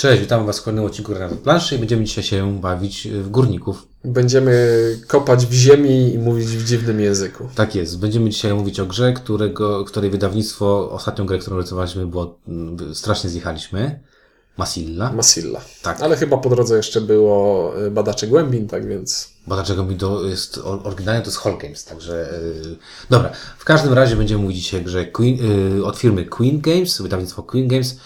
Cześć, 0.00 0.20
witam 0.20 0.46
Was 0.46 0.58
w 0.58 0.62
kolejnym 0.62 0.84
odcinku 0.84 1.12
Granat 1.12 1.38
Planszy 1.38 1.74
i 1.74 1.78
będziemy 1.78 2.04
dzisiaj 2.04 2.24
się 2.24 2.60
bawić 2.60 3.08
w 3.08 3.28
górników. 3.28 3.86
Będziemy 4.04 4.76
kopać 5.06 5.46
w 5.46 5.52
ziemi 5.52 6.14
i 6.14 6.18
mówić 6.18 6.46
w 6.48 6.64
dziwnym 6.64 7.00
języku. 7.00 7.48
Tak 7.54 7.74
jest. 7.74 7.98
Będziemy 7.98 8.30
dzisiaj 8.30 8.54
mówić 8.54 8.80
o 8.80 8.86
grze, 8.86 9.12
którego, 9.12 9.84
której 9.84 10.10
wydawnictwo, 10.10 10.90
ostatnią 10.90 11.26
grę, 11.26 11.38
którą 11.38 11.56
rysowaliśmy, 11.56 12.06
było, 12.06 12.38
mm, 12.48 12.94
strasznie 12.94 13.30
zjechaliśmy. 13.30 14.00
Masilla. 14.56 15.12
Masilla. 15.12 15.60
Tak. 15.82 16.00
Ale 16.00 16.16
chyba 16.16 16.38
po 16.38 16.48
drodze 16.50 16.76
jeszcze 16.76 17.00
było 17.00 17.72
y, 17.86 17.90
Badacze 17.90 18.26
Głębin, 18.26 18.68
tak 18.68 18.88
więc... 18.88 19.30
Bo 19.46 19.54
dlaczego 19.54 19.84
mi 19.84 19.96
to 19.96 20.24
jest, 20.24 20.58
oryginalnie 20.58 21.22
to 21.22 21.28
jest 21.28 21.38
Hall 21.38 21.58
Games, 21.58 21.84
także... 21.84 22.40
Yy, 22.64 22.76
dobra, 23.10 23.32
w 23.58 23.64
każdym 23.64 23.92
razie 23.92 24.16
będziemy 24.16 24.42
mówić 24.42 24.56
dzisiaj 24.56 24.80
o 24.80 24.84
grze 24.84 25.06
Queen, 25.06 25.36
yy, 25.76 25.84
od 25.84 25.96
firmy 25.96 26.24
Queen 26.24 26.60
Games, 26.60 27.02
wydawnictwo 27.02 27.42
Queen 27.42 27.68
Games, 27.68 27.96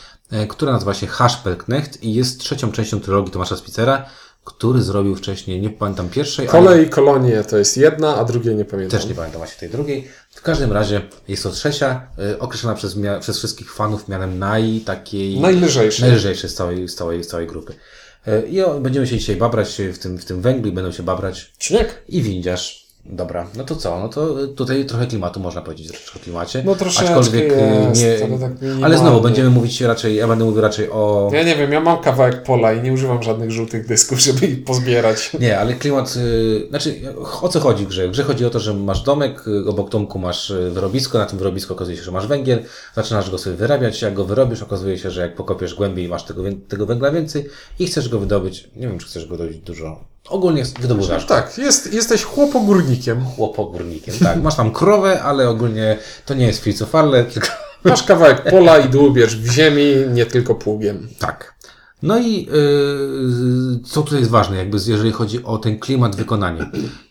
która 0.48 0.72
nazywa 0.72 0.94
się 0.94 1.06
Hashpelknecht 1.06 2.02
i 2.02 2.14
jest 2.14 2.40
trzecią 2.40 2.72
częścią 2.72 3.00
trylogii 3.00 3.32
Tomasza 3.32 3.56
Spicera, 3.56 4.06
który 4.44 4.82
zrobił 4.82 5.16
wcześniej, 5.16 5.60
nie 5.60 5.70
pamiętam 5.70 6.08
pierwszej, 6.08 6.48
ale... 6.48 6.64
Kole 6.64 6.82
i 6.82 6.88
kolonie 6.88 7.44
to 7.44 7.58
jest 7.58 7.76
jedna, 7.76 8.16
a 8.16 8.24
drugiej 8.24 8.54
nie 8.54 8.64
pamiętam. 8.64 9.00
Też 9.00 9.08
nie 9.08 9.14
pamiętam 9.14 9.38
właśnie 9.38 9.60
tej 9.60 9.70
drugiej. 9.70 10.08
W 10.30 10.42
każdym 10.42 10.72
razie 10.72 11.00
jest 11.28 11.42
to 11.42 11.50
trzecia, 11.50 12.06
y, 12.32 12.38
określona 12.38 12.76
przez, 12.76 12.96
przez 13.20 13.38
wszystkich 13.38 13.74
fanów 13.74 14.08
mianem 14.08 14.38
naj 14.38 14.80
takiej... 14.86 15.40
Najlżejszy. 15.40 16.02
najlżejszej 16.02 16.50
z 16.50 16.54
całej, 16.54 16.88
z 16.88 16.94
całej, 16.94 17.24
z 17.24 17.26
całej 17.26 17.46
grupy. 17.46 17.74
Y, 18.28 18.48
I 18.48 18.80
będziemy 18.80 19.06
się 19.06 19.18
dzisiaj 19.18 19.36
babrać 19.36 19.82
w 19.92 19.98
tym, 19.98 20.18
w 20.18 20.24
tym 20.24 20.42
węglu 20.42 20.70
i 20.70 20.72
będą 20.72 20.92
się 20.92 21.02
babrać 21.02 21.52
Śnieg. 21.58 22.02
i 22.08 22.22
windziarz. 22.22 22.83
Dobra, 23.06 23.46
no 23.56 23.64
to 23.64 23.76
co? 23.76 23.98
No 23.98 24.08
to 24.08 24.42
y, 24.42 24.48
tutaj 24.48 24.86
trochę 24.86 25.06
klimatu 25.06 25.40
można 25.40 25.62
powiedzieć, 25.62 25.88
troszeczkę 25.88 26.20
o 26.20 26.22
klimacie. 26.22 26.62
No 26.66 26.74
troszeczkę 26.74 27.16
Aczkolwiek 27.16 27.52
y, 27.52 27.56
jest, 27.88 28.02
nie. 28.02 28.24
ale 28.24 28.38
tak 28.38 28.52
ale 28.82 28.98
znowu 28.98 29.20
będziemy 29.20 29.50
mówić 29.50 29.80
raczej, 29.80 30.16
ja 30.16 30.28
będę 30.28 30.44
mówił 30.44 30.60
raczej 30.60 30.90
o. 30.90 31.30
Ja 31.32 31.42
nie 31.42 31.56
wiem, 31.56 31.72
ja 31.72 31.80
mam 31.80 31.98
kawałek 32.02 32.42
pola 32.42 32.72
i 32.72 32.82
nie 32.82 32.92
używam 32.92 33.22
żadnych 33.22 33.50
żółtych 33.50 33.86
dysków, 33.86 34.20
żeby 34.26 34.46
ich 34.46 34.64
pozbierać. 34.64 35.30
Nie, 35.40 35.58
ale 35.58 35.74
klimat, 35.74 36.16
y, 36.16 36.66
znaczy 36.68 36.94
o 37.42 37.48
co 37.48 37.60
chodzi 37.60 37.84
w 37.84 37.88
grze? 37.88 38.08
W 38.08 38.10
grze 38.10 38.22
chodzi 38.22 38.44
o 38.46 38.50
to, 38.50 38.60
że 38.60 38.74
masz 38.74 39.02
domek, 39.02 39.44
obok 39.66 39.90
domku 39.90 40.18
masz 40.18 40.52
wyrobisko, 40.70 41.18
na 41.18 41.26
tym 41.26 41.38
wyrobisku 41.38 41.72
okazuje 41.72 41.96
się, 41.96 42.02
że 42.02 42.12
masz 42.12 42.26
węgiel, 42.26 42.62
zaczynasz 42.94 43.30
go 43.30 43.38
sobie 43.38 43.56
wyrabiać, 43.56 44.02
jak 44.02 44.14
go 44.14 44.24
wyrobisz, 44.24 44.62
okazuje 44.62 44.98
się, 44.98 45.10
że 45.10 45.20
jak 45.20 45.34
pokopiesz 45.34 45.74
głębiej, 45.74 46.08
masz 46.08 46.24
tego, 46.24 46.42
tego 46.68 46.86
węgla 46.86 47.10
więcej 47.10 47.46
i 47.78 47.86
chcesz 47.86 48.08
go 48.08 48.18
wydobyć, 48.18 48.70
nie 48.76 48.88
wiem, 48.88 48.98
czy 48.98 49.06
chcesz 49.06 49.26
go 49.26 49.36
dobyć 49.36 49.58
dużo, 49.58 50.13
ogólnie 50.28 50.64
wydobywasz 50.80 51.26
Tak, 51.26 51.58
jest, 51.58 51.92
jesteś 51.92 52.22
chłopogórnikiem. 52.24 53.24
chłopogórnikiem, 53.24 54.14
tak, 54.22 54.42
masz 54.42 54.56
tam 54.56 54.72
krowę, 54.72 55.22
ale 55.22 55.48
ogólnie 55.48 55.98
to 56.26 56.34
nie 56.34 56.46
jest 56.46 56.62
filcofarle, 56.62 57.24
tylko 57.24 57.48
Masz 57.84 58.02
kawałek 58.02 58.50
pola 58.50 58.78
i 58.78 58.88
dłubiesz 58.88 59.36
w 59.36 59.52
ziemi, 59.52 59.84
nie 60.12 60.26
tylko 60.26 60.54
pługiem. 60.54 61.08
Tak. 61.18 61.54
No 62.02 62.18
i 62.18 62.46
yy, 62.46 63.80
co 63.86 64.02
tutaj 64.02 64.18
jest 64.18 64.30
ważne, 64.30 64.56
jakby 64.56 64.78
jeżeli 64.86 65.12
chodzi 65.12 65.44
o 65.44 65.58
ten 65.58 65.78
klimat 65.78 66.16
wykonania. 66.16 66.70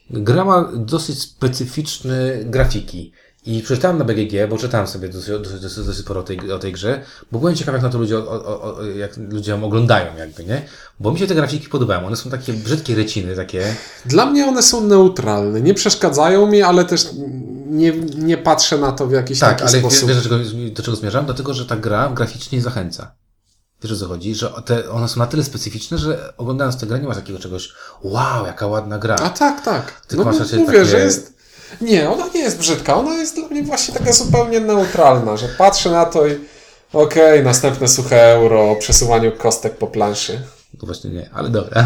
Gra 0.09 0.45
ma 0.45 0.71
dosyć 0.75 1.21
specyficzne 1.21 2.15
grafiki. 2.43 3.11
I 3.45 3.61
przeczytałem 3.61 3.97
na 3.97 4.03
BGG, 4.05 4.49
bo 4.49 4.57
czytałem 4.57 4.87
sobie 4.87 5.09
dosyć, 5.09 5.29
dosyć, 5.29 5.59
dosyć, 5.61 5.85
dosyć 5.85 6.05
sporo 6.05 6.19
o 6.19 6.23
tej, 6.23 6.51
o 6.51 6.59
tej 6.59 6.71
grze, 6.73 7.01
bo 7.31 7.39
byłem 7.39 7.55
ciekaw, 7.55 7.73
jak 7.73 7.83
na 7.83 7.89
to 7.89 7.97
ludzie, 7.97 8.17
o, 8.17 8.21
o, 8.31 8.61
o, 8.75 8.83
jak 8.83 9.17
ludzie 9.17 9.51
ją 9.51 9.63
oglądają, 9.63 10.17
jakby, 10.17 10.43
nie? 10.45 10.61
Bo 10.99 11.11
mi 11.11 11.19
się 11.19 11.27
te 11.27 11.35
grafiki 11.35 11.69
podobają. 11.69 12.07
One 12.07 12.15
są 12.15 12.29
takie 12.29 12.53
brzydkie 12.53 12.95
reciny, 12.95 13.35
takie. 13.35 13.75
Dla 14.05 14.25
mnie 14.25 14.45
one 14.45 14.63
są 14.63 14.81
neutralne. 14.87 15.61
Nie 15.61 15.73
przeszkadzają 15.73 16.47
mi, 16.47 16.61
ale 16.61 16.85
też 16.85 17.09
nie, 17.65 17.91
nie 18.17 18.37
patrzę 18.37 18.77
na 18.77 18.91
to 18.91 19.07
w 19.07 19.11
jakiś 19.11 19.39
Tak, 19.39 19.49
taki 19.49 19.63
ale 19.63 19.71
wiesz, 19.81 19.81
sposób. 19.93 20.09
wiesz 20.09 20.17
do, 20.17 20.23
czego, 20.23 20.37
do 20.75 20.83
czego 20.83 20.97
zmierzam? 20.97 21.25
Dlatego, 21.25 21.53
że 21.53 21.65
ta 21.65 21.75
gra 21.75 22.09
graficznie 22.09 22.61
zachęca. 22.61 23.15
Wiesz 23.83 23.91
o 23.91 23.95
co 23.95 24.07
chodzi? 24.07 24.35
Że 24.35 24.53
te, 24.65 24.89
one 24.89 25.07
są 25.09 25.19
na 25.19 25.27
tyle 25.27 25.43
specyficzne, 25.43 25.97
że 25.97 26.33
oglądając 26.37 26.77
tę 26.77 26.85
grę 26.87 26.99
nie 26.99 27.07
masz 27.07 27.17
takiego 27.17 27.39
czegoś, 27.39 27.73
wow, 28.03 28.45
jaka 28.45 28.67
ładna 28.67 28.99
gra. 28.99 29.15
A 29.15 29.29
tak, 29.29 29.61
tak. 29.61 30.01
Tylko 30.07 30.23
no 30.25 30.31
masz 30.31 30.39
raczej 30.39 30.59
mówię, 30.59 30.71
takie- 30.71 30.85
że 30.85 30.99
jest... 30.99 31.32
Nie, 31.81 32.09
ona 32.09 32.27
nie 32.35 32.41
jest 32.41 32.57
brzydka. 32.57 32.95
Ona 32.95 33.13
jest 33.13 33.35
dla 33.35 33.47
mnie 33.47 33.63
właśnie 33.63 33.93
taka 33.93 34.13
zupełnie 34.13 34.59
neutralna, 34.59 35.37
że 35.37 35.47
patrzę 35.47 35.91
na 35.91 36.05
to 36.05 36.27
i 36.27 36.39
okej, 36.93 37.43
następne 37.43 37.87
suche 37.87 38.33
euro 38.33 38.71
o 38.71 38.75
przesuwaniu 38.75 39.31
kostek 39.31 39.77
po 39.77 39.87
planszy. 39.87 40.41
No 40.73 40.85
właśnie 40.85 41.09
nie, 41.09 41.29
ale 41.33 41.49
dobra. 41.49 41.85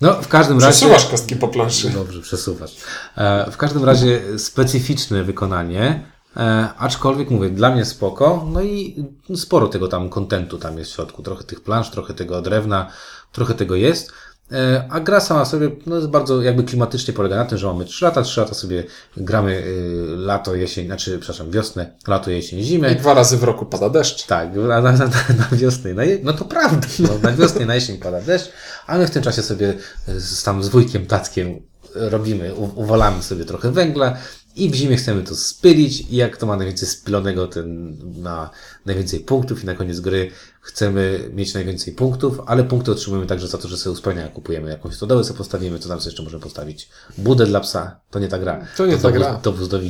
No, 0.00 0.22
w 0.22 0.28
każdym 0.28 0.60
razie... 0.60 0.70
Przesuwasz 0.72 1.06
kostki 1.06 1.36
po 1.36 1.48
planszy. 1.48 1.90
Dobrze, 1.90 2.20
przesuwasz. 2.20 2.76
E, 3.16 3.50
w 3.50 3.56
każdym 3.56 3.84
razie 3.84 4.38
specyficzne 4.38 5.24
wykonanie, 5.24 6.06
e, 6.36 6.68
aczkolwiek 6.78 7.30
mówię, 7.30 7.50
dla 7.50 7.70
mnie 7.70 7.84
spoko, 7.84 8.46
no 8.52 8.62
i 8.62 9.04
sporo 9.36 9.68
tego 9.68 9.88
tam 9.88 10.08
kontentu 10.08 10.58
tam 10.58 10.78
jest 10.78 10.90
w 10.90 10.94
środku. 10.94 11.22
Trochę 11.22 11.44
tych 11.44 11.60
plansz, 11.60 11.90
trochę 11.90 12.14
tego 12.14 12.42
drewna, 12.42 12.90
trochę 13.32 13.54
tego 13.54 13.74
jest. 13.74 14.12
E, 14.52 14.84
A 14.90 15.00
gra 15.00 15.20
sama 15.20 15.44
sobie 15.44 15.70
no, 15.86 15.96
jest 15.96 16.08
bardzo 16.08 16.42
jakby 16.42 16.64
klimatycznie 16.64 17.14
polega 17.14 17.36
na 17.36 17.44
tym, 17.44 17.58
że 17.58 17.66
mamy 17.66 17.84
3 17.84 18.04
lata, 18.04 18.22
3 18.22 18.40
lata 18.40 18.54
sobie 18.54 18.84
gramy 19.16 19.52
y, 19.52 20.04
lato, 20.16 20.54
jesień, 20.54 20.86
znaczy, 20.86 21.18
przepraszam, 21.18 21.50
wiosnę, 21.50 21.90
lato, 22.08 22.30
jesień, 22.30 22.62
zimę. 22.62 22.92
I 22.92 22.96
dwa 22.96 23.14
razy 23.14 23.36
w 23.36 23.44
roku 23.44 23.66
pada 23.66 23.90
deszcz. 23.90 24.26
Tak, 24.26 24.54
na, 24.54 24.80
na, 24.80 24.92
na, 24.92 25.06
na 25.38 25.56
wiosnę, 25.56 25.94
na 25.94 26.04
je, 26.04 26.18
no 26.22 26.32
to 26.32 26.44
prawda, 26.44 26.86
no, 26.98 27.08
na 27.22 27.32
wiosnę, 27.32 27.66
na 27.66 27.74
jesień 27.74 27.98
pada 27.98 28.20
deszcz, 28.20 28.48
a 28.86 28.98
my 28.98 29.06
w 29.06 29.10
tym 29.10 29.22
czasie 29.22 29.42
sobie 29.42 29.74
z, 30.06 30.42
tam 30.42 30.64
z 30.64 30.68
wujkiem, 30.68 31.06
tatkiem 31.06 31.62
robimy, 31.94 32.54
uwalamy 32.54 33.22
sobie 33.22 33.44
trochę 33.44 33.72
węgla 33.72 34.16
i 34.56 34.70
w 34.70 34.74
zimie 34.74 34.96
chcemy 34.96 35.22
to 35.22 35.36
spylić 35.36 36.00
i 36.00 36.16
jak 36.16 36.36
to 36.36 36.46
ma 36.46 36.56
najwięcej 36.56 36.88
spylonego, 36.88 37.48
ten 37.48 37.96
na 38.22 38.50
najwięcej 38.86 39.20
punktów 39.20 39.62
i 39.62 39.66
na 39.66 39.74
koniec 39.74 40.00
gry 40.00 40.30
chcemy 40.60 41.30
mieć 41.34 41.54
najwięcej 41.54 41.94
punktów, 41.94 42.40
ale 42.46 42.64
punkty 42.64 42.90
otrzymujemy 42.90 43.26
także 43.26 43.48
za 43.48 43.58
to, 43.58 43.68
że 43.68 43.76
sobie 43.76 43.92
usprawnienia 43.92 44.28
kupujemy. 44.28 44.70
Jakąś 44.70 44.94
stodołę 44.94 45.24
sobie 45.24 45.38
postawimy, 45.38 45.78
co 45.78 45.88
tam 45.88 46.00
sobie 46.00 46.10
jeszcze 46.10 46.22
możemy 46.22 46.42
postawić? 46.42 46.88
Budę 47.18 47.46
dla 47.46 47.60
psa, 47.60 48.00
to 48.10 48.18
nie 48.18 48.28
ta 48.28 48.38
gra. 48.38 48.66
To 48.76 48.86
nie 48.86 48.96
ta 48.96 49.08
wóz- 49.08 49.12
gra. 49.12 49.34
To 49.34 49.52
wóz 49.52 49.68
do. 49.68 49.78
E, 49.78 49.82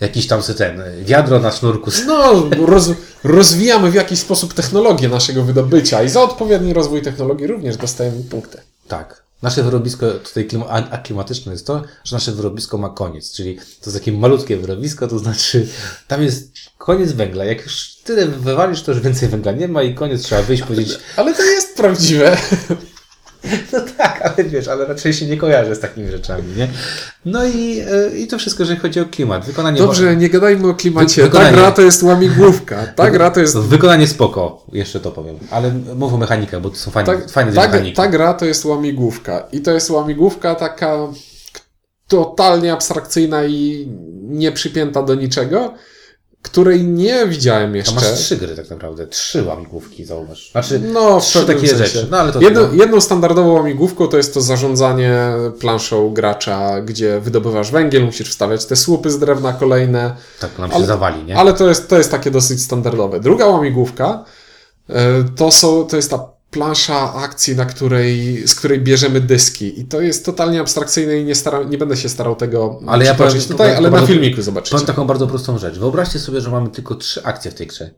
jakiś 0.00 0.26
tam 0.26 0.42
sobie 0.42 0.58
ten, 0.58 0.82
wiadro 1.04 1.40
na 1.40 1.52
sznurku 1.52 1.90
No, 2.06 2.50
roz, 2.66 2.90
rozwijamy 3.24 3.90
w 3.90 3.94
jakiś 3.94 4.18
sposób 4.18 4.54
technologię 4.54 5.08
naszego 5.08 5.42
wydobycia 5.42 6.02
i 6.02 6.08
za 6.08 6.22
odpowiedni 6.22 6.72
rozwój 6.72 7.02
technologii 7.02 7.46
również 7.46 7.76
dostajemy 7.76 8.22
punkty. 8.30 8.58
Tak. 8.88 9.21
Nasze 9.42 9.62
wyrobisko 9.62 10.10
tutaj 10.10 10.48
aklimatyczne 10.90 11.52
jest 11.52 11.66
to, 11.66 11.82
że 12.04 12.16
nasze 12.16 12.32
wyrobisko 12.32 12.78
ma 12.78 12.88
koniec, 12.88 13.32
czyli 13.32 13.56
to 13.56 13.90
jest 13.90 13.98
takie 13.98 14.12
malutkie 14.12 14.56
wyrobisko, 14.56 15.08
to 15.08 15.18
znaczy 15.18 15.68
tam 16.08 16.22
jest 16.22 16.52
koniec 16.78 17.12
węgla. 17.12 17.44
Jak 17.44 17.62
już 17.64 17.94
tyle 18.04 18.26
wywalisz, 18.26 18.82
to 18.82 18.92
już 18.92 19.00
więcej 19.00 19.28
węgla 19.28 19.52
nie 19.52 19.68
ma 19.68 19.82
i 19.82 19.94
koniec 19.94 20.22
trzeba 20.22 20.42
wyjść, 20.42 20.62
powiedzieć, 20.62 20.98
Ale 21.16 21.34
to 21.34 21.42
jest 21.42 21.76
prawdziwe. 21.76 22.36
no 23.72 23.80
tak, 23.98 24.20
ale 24.22 24.44
wiesz, 24.48 24.68
ale 24.68 24.86
raczej 24.86 25.12
się 25.12 25.26
nie 25.26 25.36
kojarzę 25.36 25.74
z 25.74 25.80
takimi 25.80 26.10
rzeczami, 26.10 26.56
nie? 26.56 26.68
No 27.24 27.44
i, 27.46 27.80
e, 27.80 28.16
i 28.18 28.26
to 28.26 28.38
wszystko, 28.38 28.62
jeżeli 28.62 28.80
chodzi 28.80 29.00
o 29.00 29.04
klimat. 29.04 29.44
Wykonanie 29.44 29.78
Dobrze, 29.78 30.16
nie 30.16 30.30
gadajmy 30.30 30.68
o 30.68 30.74
klimacie. 30.74 31.22
Wy- 31.22 31.28
wykonanie. 31.28 31.50
Ta 31.50 31.56
gra 31.56 31.72
to 31.72 31.82
jest 31.82 32.02
łamigłówka. 32.02 32.86
Ta 32.96 33.10
gra 33.10 33.30
to 33.30 33.40
jest... 33.40 33.58
Wykonanie 33.58 34.08
spoko, 34.08 34.66
jeszcze 34.72 35.00
to 35.00 35.10
powiem, 35.10 35.38
ale 35.50 35.70
mów 35.96 36.14
o 36.14 36.16
mechanikach, 36.16 36.60
bo 36.60 36.70
to 36.70 36.76
są 36.76 36.90
fajne, 36.90 37.16
Ta, 37.18 37.28
fajne 37.28 37.52
ta, 37.52 37.66
mechaniki. 37.66 37.96
ta 37.96 38.08
gra 38.08 38.34
to 38.34 38.44
jest 38.44 38.64
łamigłówka. 38.64 39.48
I 39.52 39.60
to 39.60 39.70
jest 39.70 39.90
łamigłówka 39.90 40.54
taka 40.54 40.96
totalnie 42.08 42.72
abstrakcyjna 42.72 43.44
i 43.44 43.88
nie 44.22 44.52
przypięta 44.52 45.02
do 45.02 45.14
niczego, 45.14 45.74
której 46.42 46.84
nie 46.84 47.26
widziałem 47.26 47.76
jeszcze. 47.76 47.94
masz 47.94 48.12
trzy 48.12 48.36
gry 48.36 48.56
tak 48.56 48.70
naprawdę, 48.70 49.06
trzy 49.06 49.42
łamigłówki, 49.42 50.04
zauważ. 50.04 50.50
Znaczy, 50.50 50.78
No, 50.92 51.20
trzy 51.20 51.46
takie 51.46 51.68
sensie. 51.68 51.76
rzeczy. 51.86 52.06
No, 52.10 52.16
ale 52.18 52.32
to 52.32 52.40
Jedno, 52.40 52.60
no, 52.60 52.68
jedną 52.74 53.00
standardową 53.00 53.52
łamigłówką 53.52 54.06
to 54.08 54.16
jest 54.16 54.34
to 54.34 54.40
zarządzanie 54.40 55.18
planszą 55.60 56.14
gracza, 56.14 56.80
gdzie 56.80 57.20
wydobywasz 57.20 57.70
węgiel, 57.70 58.04
musisz 58.04 58.30
wstawiać 58.30 58.64
te 58.66 58.76
słupy 58.76 59.10
z 59.10 59.18
drewna 59.18 59.52
kolejne, 59.52 60.16
tak 60.40 60.58
nam 60.58 60.70
się 60.70 60.76
ale- 60.76 60.86
zawali, 60.86 61.24
nie? 61.24 61.36
ale 61.36 61.52
to 61.54 61.68
jest, 61.68 61.88
to 61.88 61.98
jest 61.98 62.10
takie 62.10 62.30
dosyć 62.30 62.62
standardowe. 62.62 63.20
Druga 63.20 63.46
łamigłówka 63.46 64.24
e, 64.88 64.94
to, 65.36 65.50
są, 65.50 65.84
to 65.86 65.96
jest 65.96 66.10
ta 66.10 66.31
plansza 66.52 67.14
akcji, 67.14 67.56
na 67.56 67.64
której, 67.66 68.42
z 68.48 68.54
której 68.54 68.80
bierzemy 68.80 69.20
dyski. 69.20 69.80
I 69.80 69.84
to 69.84 70.00
jest 70.00 70.24
totalnie 70.24 70.60
abstrakcyjne 70.60 71.18
i 71.18 71.24
nie, 71.24 71.34
stara, 71.34 71.62
nie 71.62 71.78
będę 71.78 71.96
się 71.96 72.08
starał 72.08 72.36
tego 72.36 72.80
Ale 72.86 73.04
ja 73.04 73.14
powiem- 73.14 73.32
tutaj, 73.42 73.56
powiem- 73.56 73.76
ale 73.76 73.90
na 73.90 73.98
powiem- 74.00 74.06
filmiku 74.06 74.42
zobaczycie. 74.42 74.70
Powiem 74.70 74.86
taką 74.86 75.06
bardzo 75.06 75.26
prostą 75.26 75.58
rzecz. 75.58 75.78
Wyobraźcie 75.78 76.18
sobie, 76.18 76.40
że 76.40 76.50
mamy 76.50 76.68
tylko 76.68 76.94
trzy 76.94 77.24
akcje 77.24 77.50
w 77.50 77.54
tej 77.54 77.66
grze. 77.66 77.90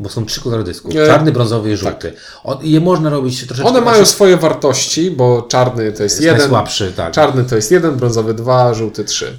Bo 0.00 0.08
są 0.08 0.26
trzy 0.26 0.40
kolory 0.40 0.64
dysków. 0.64 0.96
E, 0.96 1.06
Czarny, 1.06 1.32
brązowy 1.32 1.72
i 1.72 1.76
żółty. 1.76 2.12
O, 2.44 2.58
je 2.62 2.80
można 2.80 3.10
robić 3.10 3.46
troszeczkę... 3.46 3.70
One 3.70 3.80
mają 3.80 4.06
swoje 4.06 4.36
wartości, 4.36 5.10
bo 5.10 5.42
czarny 5.42 5.92
to 5.92 6.02
jest 6.02 6.16
jest 6.16 6.20
jeden, 6.20 6.38
najsłabszy, 6.38 6.92
tak. 6.96 7.12
czarny 7.12 7.44
to 7.44 7.56
jest 7.56 7.70
jeden, 7.70 7.96
brązowy 7.96 8.34
dwa, 8.34 8.74
żółty 8.74 9.04
trzy. 9.04 9.36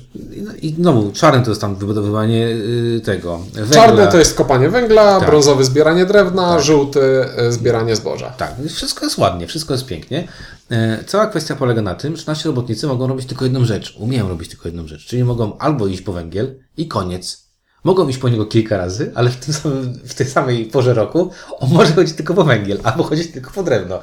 I 0.62 0.74
znowu, 0.74 1.12
czarny 1.12 1.44
to 1.44 1.52
jest 1.52 1.62
tam 1.62 1.76
wybudowywanie 1.76 2.48
y, 2.48 3.02
tego 3.06 3.40
węgla. 3.54 3.76
Czarny 3.76 4.08
to 4.12 4.18
jest 4.18 4.36
kopanie 4.36 4.70
węgla, 4.70 5.20
Tak. 5.20 5.30
brązowy 5.30 5.64
zbieranie 5.64 6.06
drewna, 6.06 6.60
żółty 6.60 7.26
e, 7.38 7.52
zbieranie 7.52 7.96
zboża. 7.96 8.30
Tak, 8.30 8.54
wszystko 8.70 9.06
jest 9.06 9.18
ładnie, 9.18 9.48
wszystko 9.48 9.74
jest 9.74 9.86
pięknie. 9.86 10.28
E, 10.72 11.04
Cała 11.08 11.28
kwestia 11.28 11.56
polega 11.56 11.82
na 11.82 11.96
tym, 11.96 12.18
że 12.18 12.24
nasi 12.28 12.48
robotnicy 12.48 12.88
mogą 12.88 13.08
robić 13.08 13.28
tylko 13.28 13.46
jedną 13.46 13.66
rzecz. 13.66 13.96
Umieją 14.00 14.30
robić 14.30 14.50
tylko 14.50 14.68
jedną 14.68 14.88
rzecz. 14.88 15.06
Czyli 15.06 15.24
mogą 15.24 15.58
albo 15.58 15.88
iść 15.88 16.02
po 16.02 16.14
węgiel 16.14 16.56
i 16.78 16.88
koniec. 16.88 17.47
Mogą 17.88 18.08
iść 18.08 18.20
po 18.20 18.30
niego 18.30 18.46
kilka 18.46 18.78
razy, 18.78 19.12
ale 19.16 19.30
w, 19.30 19.36
tym 19.36 19.54
samym, 19.54 20.00
w 20.06 20.14
tej 20.14 20.28
samej 20.28 20.66
porze 20.66 20.94
roku 20.94 21.32
on 21.60 21.70
może 21.70 21.94
chodzić 21.94 22.16
tylko 22.16 22.34
po 22.34 22.44
węgiel, 22.44 22.80
albo 22.84 23.04
chodzić 23.04 23.32
tylko 23.32 23.52
po 23.52 23.64
drewno. 23.64 24.00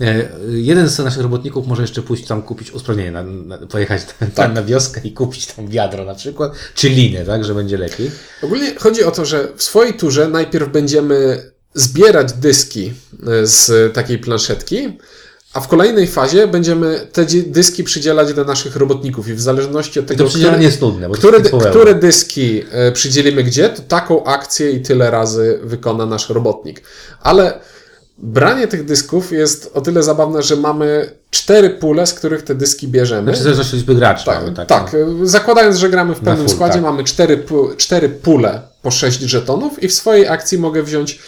E, 0.00 0.28
jeden 0.48 0.88
z 0.88 0.98
naszych 0.98 1.22
robotników 1.22 1.66
może 1.66 1.82
jeszcze 1.82 2.02
pójść 2.02 2.26
tam 2.26 2.42
kupić 2.42 2.70
usprawnienie, 2.70 3.12
na, 3.12 3.22
na, 3.22 3.58
pojechać 3.58 4.02
tam, 4.18 4.30
tam 4.30 4.54
na 4.54 4.62
wioskę 4.62 5.00
i 5.04 5.12
kupić 5.12 5.46
tam 5.46 5.68
wiadro 5.68 6.04
na 6.04 6.14
przykład, 6.14 6.52
czy 6.74 6.88
linę, 6.88 7.24
tak, 7.24 7.44
że 7.44 7.54
będzie 7.54 7.78
lepiej. 7.78 8.10
Ogólnie 8.42 8.74
chodzi 8.78 9.04
o 9.04 9.10
to, 9.10 9.24
że 9.24 9.48
w 9.56 9.62
swojej 9.62 9.94
turze 9.94 10.28
najpierw 10.28 10.72
będziemy 10.72 11.50
zbierać 11.74 12.32
dyski 12.32 12.92
e, 13.26 13.46
z 13.46 13.94
takiej 13.94 14.18
planszetki, 14.18 14.98
a 15.54 15.60
w 15.60 15.68
kolejnej 15.68 16.06
fazie 16.06 16.46
będziemy 16.46 17.06
te 17.12 17.26
dyski 17.46 17.84
przydzielać 17.84 18.34
do 18.34 18.44
naszych 18.44 18.76
robotników 18.76 19.28
i 19.28 19.34
w 19.34 19.40
zależności 19.40 20.00
od 20.00 20.06
tego, 20.06 20.24
przydzielanie 20.24 20.64
jest 20.64 20.80
nudne, 20.80 21.08
które, 21.10 21.40
które 21.40 21.94
dyski 21.94 22.62
e, 22.70 22.92
przydzielimy 22.92 23.42
gdzie, 23.44 23.68
to 23.68 23.82
taką 23.82 24.24
akcję 24.24 24.70
i 24.70 24.80
tyle 24.80 25.10
razy 25.10 25.58
wykona 25.62 26.06
nasz 26.06 26.28
robotnik. 26.30 26.82
Ale 27.20 27.60
branie 28.18 28.68
tych 28.68 28.84
dysków 28.84 29.32
jest 29.32 29.70
o 29.74 29.80
tyle 29.80 30.02
zabawne, 30.02 30.42
że 30.42 30.56
mamy 30.56 31.10
cztery 31.30 31.70
pule, 31.70 32.06
z 32.06 32.14
których 32.14 32.42
te 32.42 32.54
dyski 32.54 32.88
bierzemy. 32.88 33.22
Znaczy, 33.22 33.42
zależy 33.42 33.60
od 33.62 33.72
liczby 33.72 33.94
graczy. 33.94 34.24
Tak, 34.24 34.40
mamy 34.40 34.56
tak, 34.56 34.68
takie. 34.68 35.06
Zakładając, 35.22 35.76
że 35.76 35.88
gramy 35.88 36.14
w 36.14 36.20
pełnym 36.20 36.46
full, 36.46 36.54
składzie, 36.54 36.74
tak. 36.74 36.82
mamy 36.82 37.04
cztery, 37.04 37.44
cztery 37.76 38.08
pule 38.08 38.60
po 38.82 38.90
sześć 38.90 39.20
żetonów 39.20 39.82
i 39.82 39.88
w 39.88 39.94
swojej 39.94 40.28
akcji 40.28 40.58
mogę 40.58 40.82
wziąć 40.82 41.18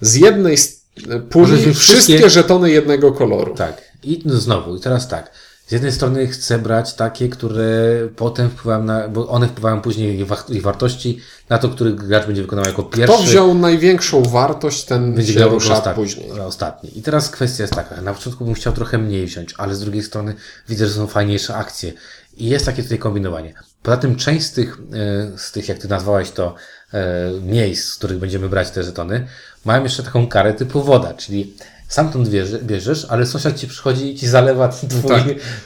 z 0.00 0.14
jednej 0.14 0.54
s- 0.54 0.81
puli 1.30 1.56
wszystkie... 1.56 1.72
wszystkie- 1.74 2.30
żetony 2.30 2.70
jednego 2.70 3.12
koloru. 3.12 3.54
Tak. 3.54 3.82
I 4.02 4.22
no 4.24 4.36
znowu, 4.36 4.76
i 4.76 4.80
teraz 4.80 5.08
tak. 5.08 5.30
Z 5.66 5.72
jednej 5.72 5.92
strony 5.92 6.26
chcę 6.26 6.58
brać 6.58 6.94
takie, 6.94 7.28
które 7.28 7.68
potem 8.16 8.50
wpływają 8.50 8.84
na, 8.84 9.08
bo 9.08 9.28
one 9.28 9.48
wpływają 9.48 9.80
później 9.80 10.20
ich, 10.20 10.26
wa- 10.26 10.44
ich 10.48 10.62
wartości 10.62 11.18
na 11.48 11.58
to, 11.58 11.68
który 11.68 11.92
gracz 11.92 12.26
będzie 12.26 12.42
wykonywał 12.42 12.70
jako 12.70 12.82
pierwszy. 12.82 13.14
Kto 13.14 13.22
wziął 13.22 13.54
największą 13.54 14.22
wartość, 14.22 14.84
ten 14.84 15.14
będzie 15.14 15.34
grał 15.34 15.50
rusza 15.50 15.72
ostatni, 15.72 16.02
później. 16.04 16.30
ostatni. 16.30 16.98
I 16.98 17.02
teraz 17.02 17.30
kwestia 17.30 17.62
jest 17.62 17.74
taka. 17.74 18.00
Na 18.02 18.14
początku 18.14 18.44
bym 18.44 18.54
chciał 18.54 18.72
trochę 18.72 18.98
mniej 18.98 19.26
wziąć, 19.26 19.54
ale 19.58 19.74
z 19.74 19.80
drugiej 19.80 20.02
strony 20.02 20.34
widzę, 20.68 20.86
że 20.86 20.94
są 20.94 21.06
fajniejsze 21.06 21.54
akcje. 21.54 21.92
I 22.36 22.46
jest 22.46 22.66
takie 22.66 22.82
tutaj 22.82 22.98
kombinowanie. 22.98 23.54
Poza 23.82 23.96
tym 23.96 24.16
część 24.16 24.46
z 24.46 24.52
tych, 24.52 24.78
e, 25.34 25.38
z 25.38 25.52
tych 25.52 25.68
jak 25.68 25.78
ty 25.78 25.88
nazwałeś 25.88 26.30
to, 26.30 26.54
miejsc, 27.46 27.84
z 27.88 27.94
których 27.94 28.18
będziemy 28.18 28.48
brać 28.48 28.70
te 28.70 28.82
żetony, 28.82 29.26
mają 29.64 29.82
jeszcze 29.82 30.02
taką 30.02 30.26
karę 30.26 30.54
typu 30.54 30.82
woda, 30.82 31.14
czyli 31.14 31.54
stamtąd 31.88 32.28
bierze, 32.28 32.58
bierzesz, 32.58 33.06
ale 33.08 33.26
sąsiad 33.26 33.56
ci 33.58 33.66
przychodzi 33.68 34.12
i 34.12 34.18
ci 34.18 34.28
zalewa 34.28 34.68
twój 34.68 34.88
Tak. 35.08 35.22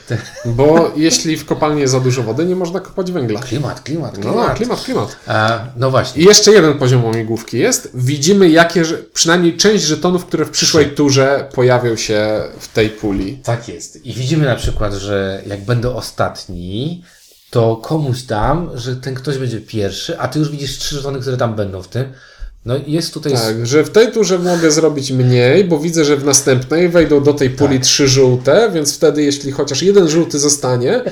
te, 0.07 0.17
Bo 0.45 0.91
jeśli 0.95 1.37
w 1.37 1.45
kopalni 1.45 1.81
jest 1.81 1.91
za 1.93 1.99
dużo 1.99 2.23
wody, 2.23 2.45
nie 2.45 2.55
można 2.55 2.79
kopać 2.79 3.11
węgla. 3.11 3.39
klimat, 3.39 3.81
klimat, 3.81 4.17
No, 4.17 4.21
klimat. 4.23 4.57
klimat, 4.57 4.81
klimat. 4.83 5.17
A, 5.27 5.59
no 5.77 5.91
właśnie. 5.91 6.21
I 6.21 6.25
jeszcze 6.25 6.51
jeden 6.51 6.77
poziom 6.77 7.05
łamigłówki 7.05 7.57
jest. 7.57 7.89
Widzimy, 7.93 8.49
jakie, 8.49 8.83
przynajmniej 9.13 9.57
część 9.57 9.83
żetonów, 9.83 10.25
które 10.25 10.45
w 10.45 10.49
przyszłej 10.49 10.85
turze 10.91 11.49
pojawią 11.55 11.95
się 11.95 12.41
w 12.59 12.67
tej 12.67 12.89
puli. 12.89 13.39
Tak 13.43 13.67
jest. 13.67 14.05
I 14.05 14.13
widzimy 14.13 14.45
na 14.45 14.55
przykład, 14.55 14.93
że 14.93 15.41
jak 15.47 15.61
będę 15.65 15.95
ostatni, 15.95 17.03
to 17.49 17.75
komuś 17.75 18.21
dam, 18.21 18.69
że 18.75 18.95
ten 18.95 19.15
ktoś 19.15 19.37
będzie 19.37 19.61
pierwszy, 19.61 20.19
a 20.19 20.27
ty 20.27 20.39
już 20.39 20.49
widzisz 20.49 20.77
trzy 20.77 20.95
żetony, 20.95 21.19
które 21.19 21.37
tam 21.37 21.55
będą 21.55 21.81
w 21.81 21.87
tym. 21.87 22.13
No 22.65 22.75
jest 22.87 23.13
tutaj... 23.13 23.33
Tak, 23.33 23.67
że 23.67 23.83
w 23.83 23.89
tej 23.89 24.11
turze 24.11 24.39
mogę 24.39 24.71
zrobić 24.71 25.11
mniej, 25.11 25.63
bo 25.65 25.79
widzę, 25.79 26.05
że 26.05 26.17
w 26.17 26.23
następnej 26.25 26.89
wejdą 26.89 27.23
do 27.23 27.33
tej 27.33 27.49
puli 27.49 27.75
Tak. 27.77 27.85
trzy 27.85 28.07
żółte, 28.07 28.71
więc 28.73 28.95
wtedy 28.95 29.23
jeśli 29.23 29.51
chociaż 29.51 29.81
jeden 29.81 30.07
żółty 30.09 30.39
zostanie, 30.39 31.03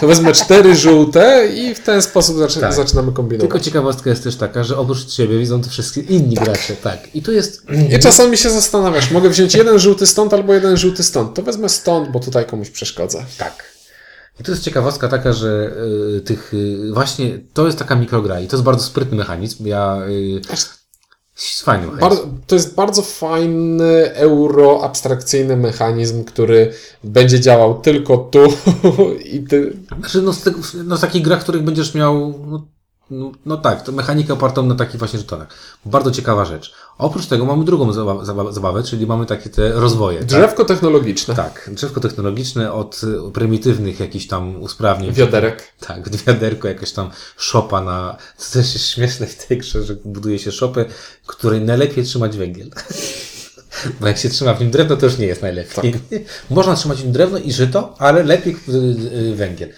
to 0.00 0.06
wezmę 0.06 0.32
cztery 0.32 0.76
żółte 0.76 1.48
i 1.54 1.74
w 1.74 1.80
ten 1.80 2.02
sposób 2.02 2.38
zaczy- 2.38 2.60
Tak. 2.60 2.74
zaczynamy 2.74 3.12
kombinować. 3.12 3.50
Tylko 3.50 3.64
ciekawostka 3.64 4.10
jest 4.10 4.24
też 4.24 4.36
taka, 4.36 4.64
że 4.64 4.78
oprócz 4.78 5.04
ciebie 5.04 5.38
widzą 5.38 5.62
to 5.62 5.70
wszystkie 5.70 6.00
inni 6.00 6.34
gracze. 6.36 6.76
Tak. 6.76 7.08
I 7.14 7.22
tu 7.22 7.32
jest... 7.32 7.62
I 7.90 7.98
czasami 7.98 8.36
się 8.38 8.50
zastanawiasz, 8.50 9.10
mogę 9.10 9.30
wziąć 9.30 9.54
jeden 9.54 9.78
żółty 9.78 10.06
stąd 10.06 10.34
albo 10.34 10.54
jeden 10.54 10.76
żółty 10.76 11.02
stąd. 11.02 11.34
To 11.34 11.42
wezmę 11.42 11.68
stąd, 11.68 12.10
bo 12.12 12.20
tutaj 12.20 12.46
komuś 12.46 12.70
przeszkadza. 12.70 13.24
Tak. 13.38 13.73
I 14.40 14.42
to 14.42 14.50
jest 14.52 14.64
ciekawostka 14.64 15.08
taka, 15.08 15.32
że 15.32 15.72
y, 16.16 16.20
tych 16.20 16.54
y, 16.54 16.92
właśnie 16.92 17.38
to 17.52 17.66
jest 17.66 17.78
taka 17.78 17.94
mikrogra 17.94 18.40
i 18.40 18.48
to 18.48 18.56
jest 18.56 18.64
bardzo 18.64 18.84
sprytny 18.84 19.16
mechanizm. 19.16 19.66
Ja 19.66 20.02
y, 20.08 20.40
fajny 21.62 21.86
mechanizm. 21.86 22.00
Bardzo, 22.00 22.28
to 22.46 22.54
jest 22.54 22.74
bardzo 22.74 23.02
fajny 23.02 24.14
euroabstrakcyjny 24.14 25.56
mechanizm, 25.56 26.24
który 26.24 26.72
będzie 27.04 27.40
działał 27.40 27.80
tylko 27.80 28.16
tu 28.16 28.44
i 29.34 29.40
ty. 29.40 29.76
Znaczy, 29.98 30.22
no 30.22 30.32
z, 30.32 30.42
tego, 30.42 30.58
no 30.84 30.96
z 30.96 31.00
takich 31.00 31.22
grach, 31.22 31.40
w 31.40 31.42
których 31.42 31.62
będziesz 31.62 31.94
miał. 31.94 32.40
No, 32.46 32.66
no, 33.10 33.32
no 33.46 33.56
tak, 33.56 33.82
to 33.82 33.92
mechanika 33.92 34.34
opartą 34.34 34.66
na 34.66 34.74
takich 34.74 34.96
właśnie 34.96 35.18
żetonach. 35.18 35.48
Bardzo 35.84 36.10
ciekawa 36.10 36.44
rzecz. 36.44 36.74
Oprócz 36.98 37.26
tego 37.26 37.44
mamy 37.44 37.64
drugą 37.64 37.92
zabawę, 38.52 38.82
czyli 38.82 39.06
mamy 39.06 39.26
takie 39.26 39.50
te 39.50 39.72
rozwoje. 39.72 40.18
Tak? 40.18 40.28
Drzewko 40.28 40.64
technologiczne. 40.64 41.34
Tak, 41.34 41.70
drzewko 41.72 42.00
technologiczne 42.00 42.72
od 42.72 43.00
y, 43.28 43.32
prymitywnych 43.32 44.00
jakichś 44.00 44.26
tam 44.26 44.62
usprawnień. 44.62 45.12
Wioderek. 45.12 45.72
Tak, 45.80 46.08
wiaderko, 46.16 46.68
jakaś 46.68 46.92
tam 46.92 47.10
szopa 47.36 47.80
na... 47.80 48.16
To 48.38 48.44
też 48.52 48.74
jest 48.74 48.90
śmieszne 48.90 49.26
w 49.26 49.46
tej 49.46 49.58
grze, 49.58 49.82
że 49.82 49.94
buduje 50.04 50.38
się 50.38 50.52
szopę, 50.52 50.84
której 51.26 51.60
najlepiej 51.60 52.04
trzymać 52.04 52.36
węgiel. 52.36 52.70
Bo 54.00 54.06
jak 54.06 54.18
się 54.18 54.28
trzyma 54.28 54.54
w 54.54 54.60
nim 54.60 54.70
drewno, 54.70 54.96
to 54.96 55.06
już 55.06 55.18
nie 55.18 55.26
jest 55.26 55.42
najlepiej. 55.42 55.92
Tak. 55.92 56.00
Można 56.50 56.74
trzymać 56.74 56.98
w 56.98 57.04
nim 57.04 57.12
drewno 57.12 57.38
i 57.38 57.52
żyto, 57.52 57.94
ale 57.98 58.22
lepiej 58.22 58.56
y, 58.68 58.72
y, 59.16 59.34
węgiel. 59.34 59.68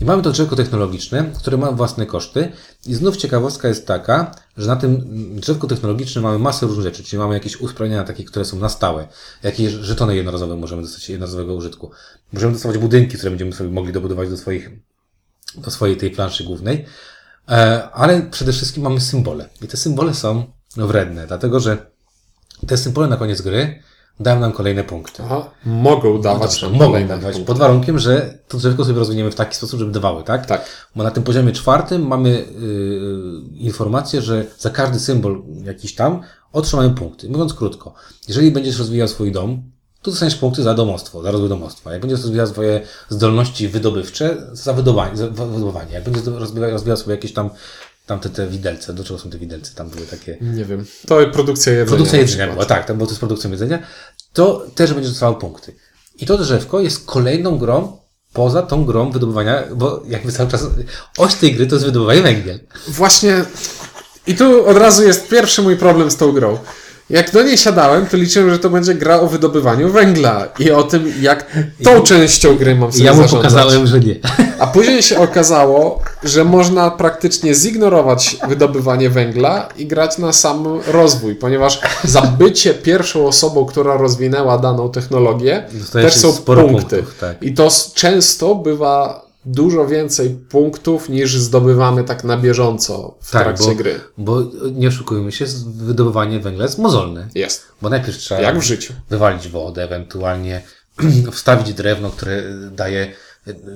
I 0.00 0.04
mamy 0.04 0.22
to 0.22 0.30
drzewko 0.32 0.56
technologiczne, 0.56 1.30
które 1.38 1.56
ma 1.56 1.72
własne 1.72 2.06
koszty. 2.06 2.52
I 2.86 2.94
znów 2.94 3.16
ciekawostka 3.16 3.68
jest 3.68 3.86
taka, 3.86 4.34
że 4.56 4.66
na 4.66 4.76
tym 4.76 5.04
drzewku 5.40 5.66
technologicznym 5.66 6.24
mamy 6.24 6.38
masę 6.38 6.66
różnych 6.66 6.84
rzeczy, 6.84 7.04
czyli 7.04 7.18
mamy 7.18 7.34
jakieś 7.34 7.60
usprawnienia 7.60 8.04
takie, 8.04 8.24
które 8.24 8.44
są 8.44 8.58
na 8.58 8.68
stałe. 8.68 9.08
Jakieś 9.42 9.72
żetony 9.72 10.16
jednorazowe 10.16 10.56
możemy 10.56 10.82
dostać 10.82 11.08
jednorazowego 11.08 11.54
użytku. 11.54 11.90
Możemy 12.32 12.52
dostawać 12.52 12.78
budynki, 12.78 13.16
które 13.16 13.30
będziemy 13.30 13.52
sobie 13.52 13.70
mogli 13.70 13.92
dobudować 13.92 14.28
do 14.28 14.36
swoich 14.36 14.70
do 15.54 15.70
swojej 15.70 15.96
tej 15.96 16.10
planszy 16.10 16.44
głównej. 16.44 16.84
E, 17.48 17.88
ale 17.92 18.22
przede 18.22 18.52
wszystkim 18.52 18.82
mamy 18.82 19.00
symbole. 19.00 19.48
I 19.62 19.68
te 19.68 19.76
symbole 19.76 20.14
są 20.14 20.44
wredne, 20.76 21.26
dlatego 21.26 21.60
że 21.60 21.86
te 22.66 22.76
symbole 22.76 23.08
na 23.08 23.16
koniec 23.16 23.42
gry 23.42 23.82
dają 24.20 24.40
nam 24.40 24.52
kolejne 24.52 24.84
punkty. 24.84 25.22
Aha, 25.24 25.50
mogą 25.66 26.20
dawać 26.20 26.50
Dobrze, 26.50 26.66
nam 26.66 26.72
mogą 26.72 26.86
kolejne 26.86 27.08
dawać, 27.08 27.34
punkty. 27.34 27.44
pod 27.46 27.58
warunkiem, 27.58 27.98
że 27.98 28.38
to 28.48 28.58
drzewko 28.58 28.84
sobie 28.84 28.98
rozwiniemy 28.98 29.30
w 29.30 29.34
taki 29.34 29.56
sposób, 29.56 29.78
żeby 29.78 29.92
dawały, 29.92 30.22
tak? 30.22 30.46
Tak. 30.46 30.64
Bo 30.96 31.02
na 31.02 31.10
tym 31.10 31.22
poziomie 31.22 31.52
czwartym 31.52 32.06
mamy 32.06 32.30
yy, 32.30 33.58
informację, 33.58 34.22
że 34.22 34.44
za 34.58 34.70
każdy 34.70 35.00
symbol 35.00 35.42
jakiś 35.64 35.94
tam 35.94 36.20
otrzymamy 36.52 36.90
punkty. 36.90 37.28
Mówiąc 37.28 37.54
krótko, 37.54 37.94
jeżeli 38.28 38.50
będziesz 38.50 38.78
rozwijał 38.78 39.08
swój 39.08 39.32
dom, 39.32 39.62
to 40.02 40.10
dostaniesz 40.10 40.36
punkty 40.36 40.62
za 40.62 40.74
domostwo, 40.74 41.22
za 41.22 41.30
rozwój 41.30 41.48
domostwa. 41.48 41.92
Jak 41.92 42.00
będziesz 42.00 42.22
rozwijał 42.22 42.46
swoje 42.46 42.80
zdolności 43.08 43.68
wydobywcze, 43.68 44.36
za 44.52 44.72
wydobywanie. 44.72 45.16
Za 45.16 45.26
wydobywanie. 45.28 45.92
Jak 45.92 46.04
będziesz 46.04 46.24
rozwijał, 46.26 46.70
rozwijał 46.70 46.96
sobie 46.96 47.14
jakieś 47.14 47.32
tam, 47.32 47.50
tam 48.06 48.20
te, 48.20 48.46
widelce, 48.46 48.94
do 48.94 49.04
czego 49.04 49.20
są 49.20 49.30
te 49.30 49.38
widelce? 49.38 49.74
Tam 49.74 49.90
były 49.90 50.06
takie... 50.06 50.38
Nie 50.40 50.64
wiem. 50.64 50.86
To 51.06 51.20
jest 51.20 51.32
produkcja 51.32 51.72
jedzenia. 51.72 51.88
Produkcja 51.88 52.18
jedzenia 52.18 52.52
była, 52.52 52.64
tak, 52.64 52.86
tam, 52.86 52.98
bo 52.98 53.06
to 53.06 53.10
jest 53.10 53.20
produkcja 53.20 53.50
jedzenia, 53.50 53.78
to 54.32 54.66
też 54.74 54.92
będziesz 54.92 55.10
dostawał 55.10 55.38
punkty. 55.38 55.74
I 56.16 56.26
to 56.26 56.38
drzewko 56.38 56.80
jest 56.80 57.04
kolejną 57.06 57.58
grą 57.58 57.98
poza 58.32 58.62
tą 58.62 58.84
grą 58.84 59.10
wydobywania, 59.10 59.62
bo 59.74 60.02
jakby 60.08 60.32
cały 60.32 60.50
czas 60.50 60.66
oś 61.18 61.34
tej 61.34 61.54
gry 61.54 61.66
to 61.66 61.74
jest 61.74 61.86
wydobywanie 61.86 62.22
węgiel. 62.22 62.60
Właśnie. 62.88 63.44
I 64.26 64.34
tu 64.34 64.66
od 64.66 64.76
razu 64.76 65.02
jest 65.02 65.28
pierwszy 65.28 65.62
mój 65.62 65.76
problem 65.76 66.10
z 66.10 66.16
tą 66.16 66.32
grą. 66.32 66.58
Jak 67.10 67.30
do 67.30 67.42
niej 67.42 67.58
siadałem, 67.58 68.06
to 68.06 68.16
liczyłem, 68.16 68.50
że 68.50 68.58
to 68.58 68.70
będzie 68.70 68.94
gra 68.94 69.20
o 69.20 69.26
wydobywaniu 69.26 69.88
węgla 69.92 70.48
i 70.58 70.70
o 70.70 70.82
tym, 70.82 71.12
jak 71.20 71.46
tą 71.84 72.00
częścią 72.02 72.56
gry 72.56 72.74
mam 72.74 72.92
sobie 72.92 73.04
ja 73.04 73.12
mu 73.14 73.22
zarządzać. 73.22 73.52
pokazałem, 73.52 73.86
że 73.86 74.00
nie. 74.00 74.16
A 74.58 74.66
później 74.66 75.02
się 75.02 75.18
okazało, 75.18 76.00
że 76.22 76.44
można 76.44 76.90
praktycznie 76.90 77.54
zignorować 77.54 78.36
wydobywanie 78.48 79.10
węgla 79.10 79.68
i 79.76 79.86
grać 79.86 80.18
na 80.18 80.32
sam 80.32 80.80
rozwój, 80.86 81.34
ponieważ 81.34 81.80
za 82.04 82.20
bycie 82.22 82.74
pierwszą 82.74 83.26
osobą, 83.26 83.64
która 83.66 83.96
rozwinęła 83.96 84.58
daną 84.58 84.90
technologię, 84.90 85.66
Dostajesz 85.72 86.12
też 86.12 86.22
są 86.22 86.32
punkty. 86.32 86.64
punktów, 86.96 87.14
tak. 87.20 87.42
I 87.42 87.54
to 87.54 87.68
często 87.94 88.54
bywa 88.54 89.23
dużo 89.46 89.86
więcej 89.86 90.30
punktów 90.30 91.08
niż 91.08 91.38
zdobywamy 91.38 92.04
tak 92.04 92.24
na 92.24 92.36
bieżąco 92.36 93.14
w 93.20 93.30
Tak, 93.30 93.42
trakcie 93.42 93.64
bo- 93.68 93.74
gry. 93.74 94.00
Bo 94.18 94.42
nie 94.72 94.88
oszukujmy 94.88 95.32
się, 95.32 95.44
wydobywanie 95.76 96.40
węgla 96.40 96.64
jest 96.64 96.78
mozolne. 96.78 97.28
Jest. 97.34 97.62
Bo 97.82 97.88
najpierw 97.90 98.18
trzeba 98.18 98.40
Jak 98.40 98.58
w 98.58 98.62
życiu. 98.62 98.92
wywalić 99.10 99.48
wodę, 99.48 99.82
ewentualnie 99.84 100.62
wstawić 101.32 101.74
drewno, 101.74 102.10
które 102.10 102.42
daje, 102.70 103.12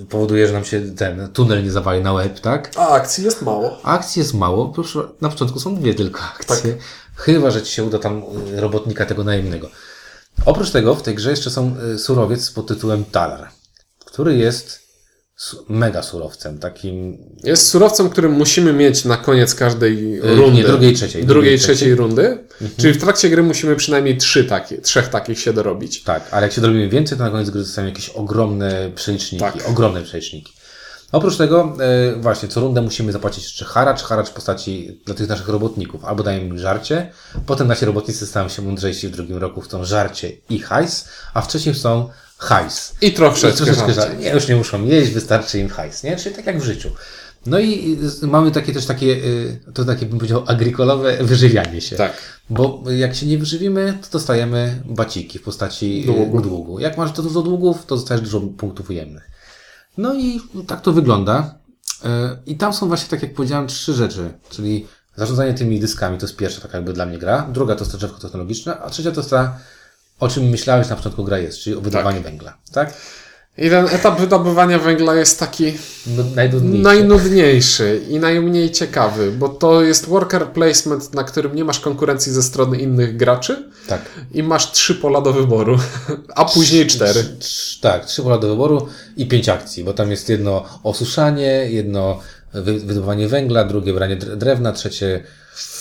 powoduje, 0.09 0.47
że 0.47 0.53
nam 0.53 0.65
się 0.65 0.81
ten 0.81 1.29
tunel 1.33 1.65
nie 1.65 1.71
zawali 1.71 2.03
na 2.03 2.13
łeb, 2.13 2.41
tak? 2.41 2.71
A 2.77 2.89
akcji 2.89 3.25
jest 3.25 3.43
mało. 3.43 3.81
Akcji 3.83 4.21
jest 4.21 4.35
mało, 4.35 4.69
proszę, 4.69 5.01
na 5.21 5.29
początku 5.29 5.61
są 5.61 5.77
dwie 5.77 5.95
tylko 5.95 6.21
akcje. 6.21 6.73
Tak. 6.73 6.83
Chyba, 7.15 7.51
że 7.51 7.63
ci 7.63 7.73
się 7.73 7.85
uda 7.85 7.99
tam 7.99 8.23
robotnika 8.57 9.07
tego 9.07 9.25
najemnego. 9.25 9.69
Oprócz 10.47 10.71
tego 10.71 10.95
w 10.95 11.03
tej 11.03 11.15
grze 11.15 11.31
jeszcze 11.31 11.51
są 11.51 11.77
surowiec 11.99 12.51
pod 12.51 12.67
tytułem 12.67 13.05
Talar, 13.05 13.49
który 14.05 14.37
jest 14.37 14.88
mega 15.69 16.03
surowcem, 16.03 16.59
takim 16.59 17.19
Jest 17.45 17.69
surowcem, 17.69 18.11
który 18.11 18.29
musimy 18.29 18.73
mieć 18.73 19.05
na 19.05 19.17
koniec 19.17 19.55
każdej 19.55 20.11
Yy, 20.11 20.37
rundy. 20.37 20.57
nie, 20.57 20.65
drugiej, 20.65 20.95
trzeciej. 20.95 21.25
Drugiej, 21.25 21.27
Drugiej, 21.27 21.59
trzeciej 21.59 21.77
trzeciej. 21.77 21.95
rundy. 21.95 22.45
Czyli 22.77 22.95
w 22.95 23.01
trakcie 23.01 23.31
gry 23.31 23.43
musimy 23.43 23.77
przynajmniej 23.77 24.17
trzy 24.17 24.45
takie, 24.45 24.79
trzech 24.79 25.09
takich 25.09 25.39
się 25.41 25.53
dorobić. 25.53 26.03
Tak, 26.03 26.29
ale 26.31 26.43
jak 26.47 26.53
się 26.53 26.61
dorobimy 26.61 26.89
więcej, 26.89 27.19
to 27.19 27.25
na 27.25 27.31
koniec 27.31 27.51
gry 27.51 27.61
dostajemy 27.61 27.91
jakieś 27.91 28.09
ogromne 28.09 28.91
przeliczniki. 28.95 29.45
Tak. 29.45 29.69
Ogromne 29.69 30.03
przeliczniki. 30.03 30.53
Oprócz 31.13 31.37
tego, 31.37 31.77
e, 31.81 32.17
właśnie, 32.21 32.49
co 32.49 32.61
rundę 32.61 32.83
musimy 32.83 33.13
zapłacić 33.13 33.45
jeszcze 33.45 33.65
haracz, 33.65 34.03
haracz 34.03 34.29
w 34.29 34.33
postaci 34.33 35.01
dla 35.07 35.15
tych 35.15 35.29
naszych 35.29 35.49
robotników. 35.49 36.05
Albo 36.05 36.23
dajemy 36.23 36.47
im 36.47 36.59
żarcie, 36.59 37.11
potem 37.47 37.69
nasi 37.69 37.85
robotnicy 37.85 38.27
stają 38.27 38.49
się 38.49 38.63
mądrzejsi 38.63 39.09
w 39.09 39.11
drugim 39.11 39.37
roku, 39.37 39.61
chcą 39.61 39.85
żarcie 39.85 40.33
i 40.51 40.59
hajs, 40.59 41.09
a 41.35 41.41
w 41.43 41.49
trzecim 41.49 41.73
chcą 41.73 42.09
hajs. 42.39 42.95
I 43.01 43.13
troszeczkę, 43.13 43.65
troszeczkę 43.65 43.93
żarcie. 43.93 44.17
Nie, 44.17 44.31
już 44.31 44.49
nie 44.49 44.57
muszą 44.57 44.85
jeść, 44.85 45.11
wystarczy 45.11 45.59
im 45.59 45.69
hajs, 45.69 46.03
nie? 46.03 46.17
Czyli 46.17 46.35
tak 46.35 46.47
jak 46.47 46.61
w 46.61 46.65
życiu. 46.65 46.91
No 47.47 47.59
i 47.59 47.99
y, 48.23 48.27
mamy 48.27 48.51
takie 48.51 48.73
też 48.73 48.87
takie, 48.87 49.07
y, 49.07 49.61
to 49.75 49.85
takie 49.85 50.07
bym 50.07 50.19
powiedział, 50.19 50.45
agrikolowe 50.47 51.25
wyżywianie 51.25 51.81
się. 51.81 51.97
Tak. 51.97 52.13
Bo 52.51 52.85
jak 52.97 53.15
się 53.15 53.27
nie 53.27 53.39
wyżywimy, 53.39 53.99
to 54.03 54.09
dostajemy 54.13 54.83
baciki 54.85 55.39
w 55.39 55.43
postaci 55.43 56.03
Długu. 56.07 56.23
długu. 56.25 56.41
długu. 56.41 56.79
Jak 56.81 56.97
masz 56.99 57.13
dużo 57.13 57.43
długów, 57.43 57.87
to 57.87 57.97
dostajesz 57.97 58.23
dużo 58.23 58.41
punktów 58.41 58.91
ujemnych. 58.91 59.31
No 59.99 60.15
i 60.15 60.41
tak 60.67 60.81
to 60.81 60.93
wygląda. 60.93 61.55
E, 62.05 62.37
I 62.47 62.57
tam 62.57 62.73
są 62.73 62.89
właśnie, 62.89 63.09
tak 63.09 63.23
jak 63.23 63.35
powiedziałem, 63.35 63.67
trzy 63.67 63.95
rzeczy. 63.95 64.31
Czyli 64.51 64.87
zarządzanie 65.17 65.55
tymi 65.55 65.81
dyskami 65.81 66.19
to 66.19 66.27
jest 66.27 66.37
pierwsza 66.37 66.61
taka 66.61 66.79
jakby 66.79 66.93
dla 66.93 67.07
mnie 67.07 67.19
gra. 67.19 67.49
Druga 67.53 67.75
to 67.75 67.81
jest 67.81 67.93
to 67.93 67.99
drzewko 67.99 68.19
technologiczne, 68.19 68.79
a 68.79 68.91
trzecia 68.91 69.11
to 69.11 69.21
jest 69.21 69.31
ta, 69.31 69.59
o 70.21 70.29
czym 70.29 70.45
myślałeś 70.45 70.89
na 70.89 70.97
początku 70.97 71.25
gra 71.25 71.39
jest, 71.39 71.59
czyli 71.59 71.77
o 71.77 71.81
wydobywaniu 71.81 72.23
węgla. 72.23 72.57
Tak? 72.73 72.95
I 73.59 73.71
ten 73.71 73.87
etap 73.89 74.21
wydobywania 74.21 74.79
węgla 74.79 75.15
jest 75.15 75.39
taki 75.41 75.73
No, 76.07 76.25
najdudniejsze. 76.35 76.83
najnudniejszy 76.83 78.01
i 78.09 78.19
najmniej 78.19 78.71
ciekawy, 78.71 79.33
bo 79.33 79.49
to 79.49 79.83
jest 79.83 80.07
worker 80.07 80.47
placement, 80.47 81.15
na 81.15 81.25
którym 81.25 81.55
nie 81.55 81.65
masz 81.65 81.81
konkurencji 81.81 82.33
ze 82.33 82.43
strony 82.43 82.79
innych 82.79 83.17
graczy 83.17 83.71
Tak. 83.89 84.01
i 84.35 84.43
masz 84.43 84.73
trzy 84.73 84.95
pola 84.95 85.21
do 85.21 85.33
wyboru, 85.33 85.79
a 86.37 86.45
później 86.45 86.87
cztery. 86.87 87.25
Tak, 87.81 88.05
trzy 88.07 88.23
pola 88.23 88.39
do 88.39 88.49
wyboru 88.49 88.89
i 89.17 89.27
pięć 89.27 89.49
akcji, 89.49 89.85
bo 89.85 89.93
tam 89.93 90.11
jest 90.11 90.29
jedno 90.29 90.65
osuszanie, 90.83 91.67
jedno 91.71 92.21
wy- 92.55 92.79
wydobywanie 92.81 93.29
węgla, 93.29 93.65
drugie 93.65 93.93
branie 93.93 94.17
dre- 94.17 94.37
drewna, 94.37 94.73
trzecie 94.73 95.25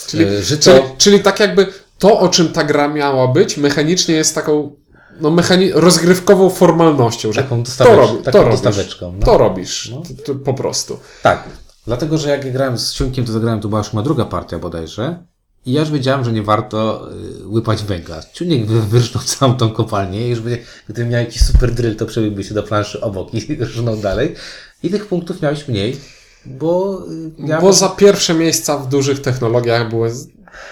Czyli, 0.08 0.24
e, 0.25 0.44
żyto. 0.44 0.62
czyli, 0.72 0.84
czyli 0.98 1.20
tak 1.20 1.39
jakby 1.39 1.67
to, 2.00 2.20
o 2.20 2.30
czym 2.30 2.50
ta 2.54 2.63
gra 2.63 2.88
miała 2.88 3.27
być, 3.27 3.58
mechanicznie 3.58 4.16
jest 4.16 4.36
taką 4.36 4.75
no, 5.22 5.30
mechani- 5.32 5.72
rozgrywkową 5.74 6.50
formalnością, 6.50 7.32
że 7.34 7.44
Taką 7.44 7.63
to, 7.63 7.70
dostawecz- 7.72 7.96
robi, 7.98 8.24
taką 8.24 8.39
to 8.39 8.44
robisz, 8.44 9.00
no. 9.01 9.25
to 9.25 9.38
robisz, 9.38 9.92
to, 10.25 10.34
to 10.34 10.36
po 10.39 10.54
prostu. 10.54 11.00
Tak, 11.24 11.44
dlatego, 11.86 12.18
że 12.18 12.30
jak 12.30 12.46
ja 12.46 12.51
grałem 12.51 12.77
z 12.77 12.94
Ciunkiem, 12.94 13.25
to 13.25 13.32
zagrałem, 13.32 13.62
to 13.62 13.68
była 13.68 13.80
już 13.82 13.94
ma 13.94 14.01
druga 14.01 14.25
partia 14.25 14.60
bodajże. 14.60 15.24
I 15.66 15.72
ja 15.72 15.80
już 15.82 15.92
wiedziałem, 15.92 16.24
że 16.25 16.32
nie 16.32 16.44
warto 16.44 17.08
y, 17.44 17.48
łypać 17.48 17.84
węgla. 17.84 18.22
Ciunek 18.34 18.66
wy- 18.66 18.82
wyrżnął 18.82 19.24
całą 19.39 19.56
tą 19.58 19.70
kopalnię 19.70 20.27
i 20.27 20.30
już 20.30 20.39
by, 20.39 20.58
gdybym 20.89 21.10
miał 21.12 21.20
jakiś 21.20 21.42
super 21.46 21.74
drill, 21.74 21.96
to 21.96 22.06
przebiłby 22.06 22.44
się 22.44 22.54
do 22.54 22.63
planszy 22.63 23.01
obok 23.01 23.34
i 23.34 23.56
rżnął 23.63 23.98
dalej. 23.98 24.36
I 24.84 24.89
tych 24.89 25.06
punktów 25.08 25.42
miałeś 25.42 25.68
mniej, 25.68 25.98
bo 26.46 27.00
y, 27.12 27.32
ja... 27.48 27.62
Bo 27.62 27.74
za 27.74 27.89
pierwsze 27.89 28.34
miejsca 28.34 28.77
w 28.77 28.89
dużych 28.89 29.22
technologiach 29.22 29.89
były 29.89 30.12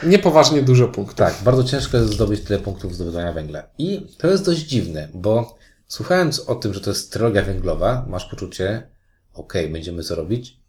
niepoważnie 0.04 0.62
dużo 0.62 0.88
punktów. 0.88 1.16
Tak, 1.16 1.34
bardzo 1.44 1.64
ciężko 1.64 1.98
jest 1.98 2.14
zdobyć 2.14 2.42
tyle 2.42 2.60
punktów 2.60 2.96
zdobywania 2.96 3.34
węgla. 3.34 3.64
I 3.78 4.08
to 4.18 4.28
jest 4.28 4.46
dość 4.46 4.60
dziwne, 4.60 5.10
bo 5.14 5.58
słuchając 5.88 6.40
o 6.40 6.56
tym, 6.56 6.74
że 6.74 6.82
to 6.82 6.90
jest 6.90 7.14
trylogia 7.14 7.42
węglowa, 7.42 8.06
masz 8.08 8.26
poczucie, 8.26 8.88
okej, 9.34 9.70
będziemy 9.70 10.04
co 10.04 10.16
robić, 10.16 10.60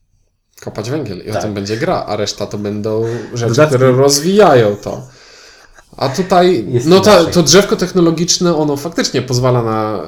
Kopać 0.61 0.91
węgiel 0.91 1.19
i 1.27 1.31
o 1.31 1.33
Tak. 1.33 1.43
tym 1.43 1.55
będzie 1.55 1.77
gra, 1.77 2.05
a 2.07 2.17
reszta 2.17 2.47
to 2.47 2.59
będą 2.59 3.05
rzeczy, 3.35 3.49
Dodatki. 3.51 3.75
które 3.75 3.93
rozwijają 3.93 4.77
to. 4.77 5.09
A 5.97 6.09
tutaj, 6.09 6.67
Jest 6.69 6.87
no 6.87 7.01
ta, 7.01 7.25
to 7.25 7.43
drzewko 7.43 7.77
technologiczne, 7.77 8.57
ono 8.57 8.77
faktycznie 8.77 9.23
pozwala 9.23 9.63
na 9.63 10.03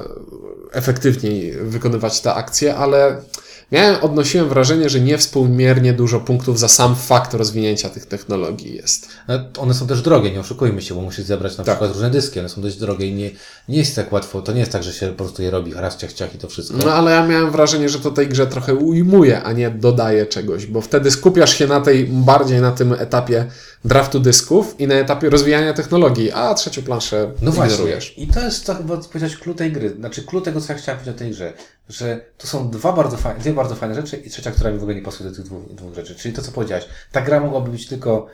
efektywniej 0.71 1.51
wykonywać 1.51 2.21
te 2.21 2.33
akcje, 2.33 2.75
ale 2.75 3.21
miałem, 3.71 3.95
odnosiłem 4.03 4.49
wrażenie, 4.49 4.89
że 4.89 4.99
niewspółmiernie 4.99 5.93
dużo 5.93 6.19
punktów 6.19 6.59
za 6.59 6.67
sam 6.67 6.95
fakt 6.95 7.33
rozwinięcia 7.33 7.89
tych 7.89 8.05
technologii 8.05 8.75
jest. 8.75 9.07
No, 9.27 9.39
one 9.57 9.73
są 9.73 9.87
też 9.87 10.01
drogie, 10.01 10.31
nie 10.31 10.39
oszukujmy 10.39 10.81
się, 10.81 10.95
bo 10.95 11.01
musisz 11.01 11.25
zebrać 11.25 11.57
na 11.57 11.63
Tak. 11.63 11.75
przykład 11.75 11.91
różne 11.93 12.09
dyski, 12.09 12.39
one 12.39 12.49
są 12.49 12.61
dość 12.61 12.75
drogie 12.77 13.07
i 13.07 13.13
nie, 13.13 13.31
nie 13.69 13.77
jest 13.77 13.95
tak 13.95 14.11
łatwo, 14.11 14.41
to 14.41 14.51
nie 14.51 14.59
jest 14.59 14.71
tak, 14.71 14.83
że 14.83 14.93
się 14.93 15.07
po 15.07 15.13
prostu 15.23 15.41
je 15.43 15.51
robi, 15.51 15.73
raz, 15.73 15.97
ciach, 15.97 16.13
ciach 16.13 16.35
i 16.35 16.37
to 16.37 16.47
wszystko. 16.47 16.77
No 16.85 16.93
ale 16.93 17.11
ja 17.11 17.27
miałem 17.27 17.51
wrażenie, 17.51 17.89
że 17.89 17.99
to 17.99 18.11
tej 18.11 18.27
grze 18.27 18.47
trochę 18.47 18.75
ujmuje, 18.75 19.43
a 19.43 19.51
nie 19.53 19.69
dodaje 19.69 20.25
czegoś, 20.25 20.65
bo 20.65 20.81
wtedy 20.81 21.11
skupiasz 21.11 21.53
się 21.57 21.67
na 21.67 21.81
tej, 21.81 22.05
bardziej 22.07 22.61
na 22.61 22.71
tym 22.71 22.93
etapie 22.93 23.45
draftu 23.85 24.19
dysków 24.19 24.75
i 24.79 24.87
na 24.87 24.95
etapie 24.95 25.29
rozwijania 25.29 25.73
technologii, 25.73 26.31
a 26.31 26.53
trzecią 26.53 26.81
planszę 26.81 27.31
No 27.41 27.51
właśnie. 27.51 27.73
ignorujesz. 27.73 28.13
I 28.17 28.27
to 28.27 28.39
jest 28.45 28.65
to 28.65 28.75
chyba 28.75 28.97
powiedzieć 28.97 29.37
clue 29.37 29.53
tej 29.55 29.71
gry. 29.71 29.89
Znaczy 29.99 30.23
clue 30.23 30.41
tego, 30.41 30.61
co 30.61 30.73
ja 30.73 30.79
chciałem 30.79 30.99
powiedzieć 30.99 31.15
o 31.15 31.19
tej 31.19 31.31
grze. 31.31 31.53
Że 31.89 32.25
to 32.37 32.47
są 32.47 32.69
dwa 32.71 32.93
bardzo 32.93 33.17
fajne, 33.17 33.39
dwie 33.39 33.53
bardzo 33.53 33.75
fajne 33.75 33.95
rzeczy 33.95 34.17
i 34.17 34.29
trzecia, 34.29 34.51
która 34.51 34.71
mi 34.71 34.77
w 34.79 34.81
ogóle 34.81 34.95
nie 34.95 35.01
pasuje 35.01 35.29
do 35.29 35.35
tych 35.35 35.45
dwóch, 35.45 35.73
dwóch 35.75 35.93
rzeczy. 35.95 36.15
Czyli 36.15 36.33
to, 36.35 36.41
co 36.41 36.51
powiedziałeś. 36.51 36.85
Ta 37.11 37.21
gra 37.21 37.39
mogłaby 37.39 37.71
być 37.71 37.87
tylko 37.87 38.27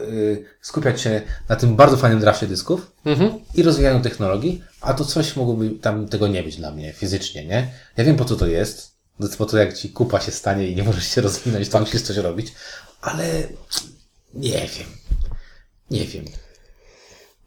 yy, 0.00 0.44
skupiać 0.60 1.00
się 1.00 1.22
na 1.48 1.56
tym 1.56 1.76
bardzo 1.76 1.96
fajnym 1.96 2.20
drafcie 2.20 2.46
dysków 2.46 2.92
Mhm. 3.04 3.32
i 3.54 3.62
rozwijaniu 3.62 4.00
technologii, 4.02 4.62
a 4.80 4.94
to 4.94 5.04
coś 5.04 5.36
mogłoby 5.36 5.70
tam 5.70 6.08
tego 6.08 6.28
nie 6.28 6.42
być 6.42 6.56
dla 6.56 6.70
mnie 6.70 6.92
fizycznie, 6.92 7.44
nie? 7.44 7.72
Ja 7.96 8.04
wiem 8.04 8.16
po 8.16 8.24
co 8.24 8.36
to 8.36 8.46
jest. 8.46 8.90
To 9.18 9.24
jest 9.26 9.38
po 9.38 9.46
to, 9.46 9.58
jak 9.58 9.74
ci 9.74 9.90
kupa 9.90 10.20
się 10.20 10.32
stanie 10.32 10.68
i 10.68 10.76
nie 10.76 10.82
możesz 10.82 11.06
się 11.08 11.20
rozwinąć, 11.20 11.68
to 11.68 11.80
musisz 11.80 12.02
coś 12.02 12.16
robić, 12.16 12.52
ale 13.00 13.24
nie 14.34 14.52
wiem. 14.52 14.88
Nie 15.90 16.04
wiem. 16.04 16.24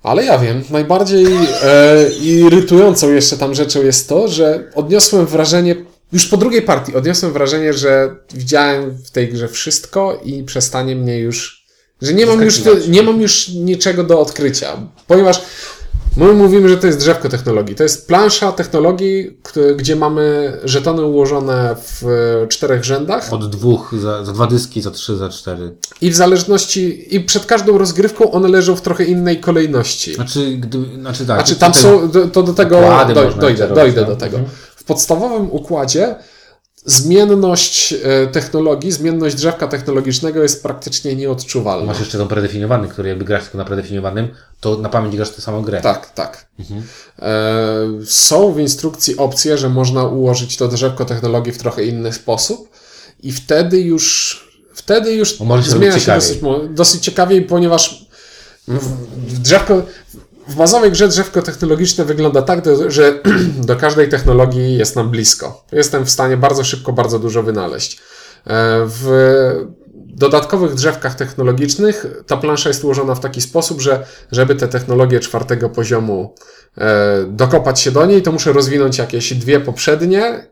Ale 0.04 0.26
ja 0.26 0.40
wiem, 0.40 0.64
najbardziej 0.70 1.26
e, 1.64 2.10
irytującą 2.22 3.14
jeszcze 3.14 3.38
tam 3.38 3.56
rzeczą 3.56 3.84
jest 3.84 4.10
to, 4.10 4.28
że 4.28 4.72
odniosłem 4.76 5.26
wrażenie, 5.26 5.76
już 6.12 6.28
po 6.28 6.38
drugiej 6.38 6.62
partii 6.62 6.96
odniosłem 6.96 7.34
wrażenie, 7.34 7.74
że 7.74 8.16
widziałem 8.34 8.92
w 8.92 9.12
tej 9.12 9.30
grze 9.30 9.48
wszystko 9.48 10.20
i 10.24 10.44
przestanie 10.44 10.96
mnie 10.96 11.20
już, 11.20 11.66
że 12.02 12.14
nie 12.14 12.26
mam 12.26 12.42
już, 12.42 12.62
nie 12.88 13.04
mam 13.04 13.22
już 13.22 13.50
niczego 13.50 14.04
do 14.04 14.20
odkrycia, 14.20 14.78
ponieważ 15.08 15.42
my 16.18 16.34
mówimy, 16.34 16.70
że 16.70 16.78
to 16.78 16.88
jest 16.88 17.00
drzewko 17.00 17.30
technologii. 17.30 17.76
To 17.76 17.84
jest 17.84 18.08
plansza 18.08 18.52
technologii, 18.52 19.38
gdzie 19.76 19.96
mamy 19.96 20.58
żetony 20.64 21.06
ułożone 21.06 21.76
w 21.76 22.04
e, 22.44 22.48
czterech 22.48 22.84
rzędach. 22.84 23.34
Od 23.34 23.50
dwóch, 23.50 23.94
za, 24.02 24.26
za 24.26 24.34
dwa 24.34 24.48
dyski, 24.48 24.82
za 24.82 24.92
trzy, 24.92 25.18
za 25.18 25.30
cztery. 25.30 25.76
I 26.02 26.12
w 26.12 26.16
zależności, 26.16 27.16
i 27.16 27.20
przed 27.20 27.46
każdą 27.46 27.78
rozgrywką 27.78 28.32
one 28.32 28.48
leżą 28.48 28.76
w 28.76 28.82
trochę 28.82 29.04
innej 29.04 29.40
kolejności. 29.40 30.14
Znaczy, 30.14 30.58
gdy, 30.58 30.78
znaczy 31.02 31.26
tak. 31.26 31.38
Znaczy 31.38 31.56
tam 31.56 31.74
są, 31.74 32.12
do- 32.12 32.28
to 32.28 32.44
do 32.44 32.54
tego 32.54 32.82
dojdę, 32.82 33.36
dojdę 33.38 33.68
robić, 33.68 33.96
do 33.96 34.06
no. 34.08 34.16
tego. 34.16 34.40
W 34.76 34.84
podstawowym 34.84 35.52
układzie 35.52 36.16
zmienność 36.86 37.94
e, 37.94 38.28
technologii, 38.28 38.92
zmienność 38.92 39.36
drzewka 39.36 39.68
technologicznego 39.68 40.44
jest 40.44 40.64
praktycznie 40.64 41.16
nieodczuwalna. 41.16 41.86
Masz 41.86 42.00
jeszcze 42.00 42.18
ten 42.18 42.28
predefiniowany, 42.28 42.88
który 42.88 43.10
jakby 43.10 43.26
grasz 43.26 43.44
tylko 43.44 43.58
na 43.58 43.66
predefiniowanym, 43.66 44.28
to 44.60 44.78
na 44.78 44.90
pamięć 44.90 45.16
grasz 45.16 45.30
tę 45.30 45.42
samą 45.42 45.62
grę. 45.62 45.82
Tak, 45.82 46.14
tak. 46.14 46.48
E, 47.20 47.88
są 48.06 48.54
w 48.54 48.60
instrukcji 48.60 49.18
opcje, 49.18 49.58
że 49.58 49.70
można 49.70 50.04
ułożyć 50.04 50.58
to 50.58 50.68
drzewko 50.68 51.06
technologii 51.06 51.54
w 51.54 51.58
trochę 51.58 51.84
inny 51.86 52.14
sposób 52.14 52.70
i 53.24 53.32
wtedy 53.32 53.80
już 53.80 54.40
wtedy 54.74 55.14
już 55.14 55.40
może 55.40 55.72
zmienia 55.72 56.00
się 56.00 56.16
dosyć, 56.16 56.40
dosyć 56.70 57.04
ciekawiej, 57.04 57.42
ponieważ 57.42 58.06
w 58.68 59.40
drzewko 59.40 59.84
w 60.48 60.56
bazowej 60.56 60.92
grze 60.92 61.08
drzewko 61.08 61.42
technologiczne 61.42 62.06
wygląda 62.06 62.42
tak, 62.42 62.64
że 62.88 63.20
do 63.68 63.76
każdej 63.76 64.10
technologii 64.10 64.78
jest 64.78 64.96
nam 64.96 65.10
blisko. 65.10 65.66
Jestem 65.72 66.06
w 66.06 66.10
stanie 66.10 66.38
bardzo 66.38 66.64
szybko, 66.64 66.94
bardzo 66.94 67.20
dużo 67.20 67.44
wynaleźć. 67.44 67.98
E, 67.98 68.02
W 68.88 69.10
dodatkowych 70.16 70.74
drzewkach 70.74 71.16
technologicznych 71.16 72.06
ta 72.28 72.38
plansza 72.38 72.70
jest 72.70 72.84
ułożona 72.84 73.16
w 73.16 73.20
taki 73.20 73.42
sposób, 73.42 73.82
że 73.82 74.06
żeby 74.32 74.56
te 74.56 74.68
technologie 74.68 75.20
czwartego 75.20 75.70
poziomu 75.70 76.36
e, 76.78 77.26
dokopać 77.28 77.80
się 77.80 77.92
do 77.92 78.06
niej, 78.06 78.22
to 78.22 78.32
muszę 78.32 78.54
rozwinąć 78.54 78.98
jakieś 78.98 79.34
dwie 79.34 79.60
poprzednie 79.60 80.48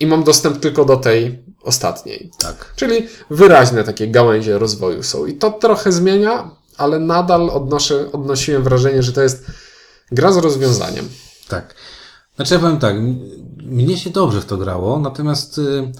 i 0.00 0.06
mam 0.06 0.24
dostęp 0.24 0.60
tylko 0.60 0.84
do 0.84 0.96
tej 0.96 1.44
ostatniej. 1.62 2.30
Tak. 2.38 2.72
Czyli 2.76 3.06
wyraźne 3.30 3.84
takie 3.84 4.08
gałęzie 4.08 4.58
rozwoju 4.58 5.02
są. 5.02 5.26
I 5.26 5.34
to 5.34 5.50
trochę 5.50 5.92
zmienia, 5.92 6.50
ale 6.80 6.98
nadal 6.98 7.50
odnoszę, 7.50 8.12
odnosiłem 8.12 8.62
wrażenie, 8.62 9.02
że 9.02 9.12
to 9.12 9.22
jest 9.22 9.46
gra 10.12 10.32
z 10.32 10.36
rozwiązaniem. 10.36 11.08
Tak. 11.48 11.74
Znaczy 12.36 12.54
ja 12.54 12.60
powiem 12.60 12.78
tak, 12.78 12.96
mnie 13.56 13.96
się 13.96 14.10
dobrze 14.10 14.40
w 14.40 14.44
to 14.44 14.56
grało, 14.56 14.98
natomiast 14.98 15.58
y, 15.58 15.92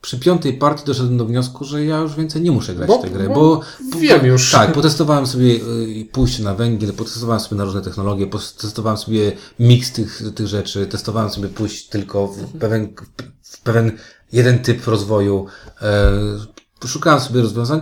przy 0.00 0.18
piątej 0.18 0.54
partii 0.54 0.84
doszedłem 0.86 1.18
do 1.18 1.24
wniosku, 1.24 1.64
że 1.64 1.84
ja 1.84 1.98
już 1.98 2.14
więcej 2.14 2.42
nie 2.42 2.50
muszę 2.50 2.74
grać 2.74 2.88
Bo- 2.88 2.98
w 2.98 3.02
tę 3.02 3.10
grę, 3.10 3.28
bo 3.28 3.34
bo, 3.34 3.98
wiem 3.98 4.26
już. 4.26 4.52
Tak, 4.52 4.72
potestowałem 4.72 5.26
sobie 5.26 5.46
y, 5.46 6.08
pójście 6.12 6.42
na 6.42 6.54
węgiel, 6.54 6.92
potestowałem 6.92 7.40
sobie 7.40 7.56
na 7.58 7.64
różne 7.64 7.82
technologie, 7.82 8.26
potestowałem 8.26 8.98
sobie 8.98 9.32
miks 9.58 9.92
tych, 9.92 10.22
tych 10.34 10.46
rzeczy, 10.46 10.86
testowałem 10.86 11.30
sobie 11.30 11.48
pójść 11.48 11.88
tylko 11.88 12.26
w 12.26 12.58
pewien, 12.58 12.94
w 13.42 13.60
pewien 13.60 13.98
jeden 14.32 14.58
typ 14.58 14.86
rozwoju. 14.86 15.46
E, 15.82 16.86
szukałem 16.86 17.20
sobie 17.20 17.42
rozwiązań 17.42 17.80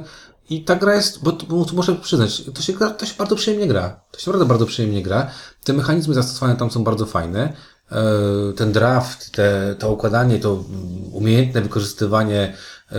i 0.56 0.64
ta 0.64 0.76
gra 0.76 0.94
jest, 0.94 1.22
bo, 1.22 1.32
bo 1.32 1.66
muszę 1.72 1.94
przyznać, 1.94 2.42
to 2.54 2.62
się, 2.62 2.72
gra, 2.72 2.90
to 2.90 3.06
się 3.06 3.14
bardzo 3.18 3.36
przyjemnie 3.36 3.66
gra. 3.66 4.00
To 4.10 4.18
się 4.18 4.30
naprawdę 4.30 4.48
bardzo 4.48 4.66
przyjemnie 4.66 5.02
gra. 5.02 5.30
Te 5.64 5.72
mechanizmy 5.72 6.14
zastosowane 6.14 6.56
tam 6.56 6.70
są 6.70 6.84
bardzo 6.84 7.06
fajne. 7.06 7.52
E, 7.92 8.52
ten 8.56 8.72
draft, 8.72 9.32
te, 9.32 9.76
to 9.78 9.92
układanie, 9.92 10.38
to 10.38 10.64
umiejętne 11.12 11.60
wykorzystywanie 11.60 12.54
e, 12.92 12.96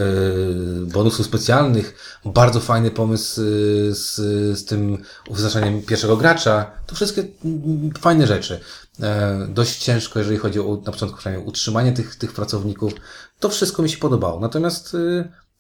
bonusów 0.86 1.26
specjalnych, 1.26 2.20
bardzo 2.26 2.60
fajny 2.60 2.92
pomysł 2.92 3.42
e, 3.42 3.46
z, 3.96 4.16
z 4.60 4.66
tym 4.66 4.98
wyznaczaniem 5.32 5.82
pierwszego 5.82 6.18
gracza. 6.18 6.72
To 6.88 6.96
wszystkie 6.96 7.24
fajne 8.00 8.28
rzeczy. 8.28 8.60
Dość 9.48 9.84
ciężko, 9.84 10.20
jeżeli 10.20 10.38
chodzi 10.38 10.60
o 10.60 10.82
na 10.86 10.92
początku 10.92 11.20
utrzymanie 11.46 11.92
tych, 11.92 12.16
tych 12.16 12.34
pracowników. 12.34 12.94
To 13.40 13.50
wszystko 13.50 13.84
mi 13.84 13.90
się 13.90 13.98
podobało. 13.98 14.40
Natomiast 14.40 14.98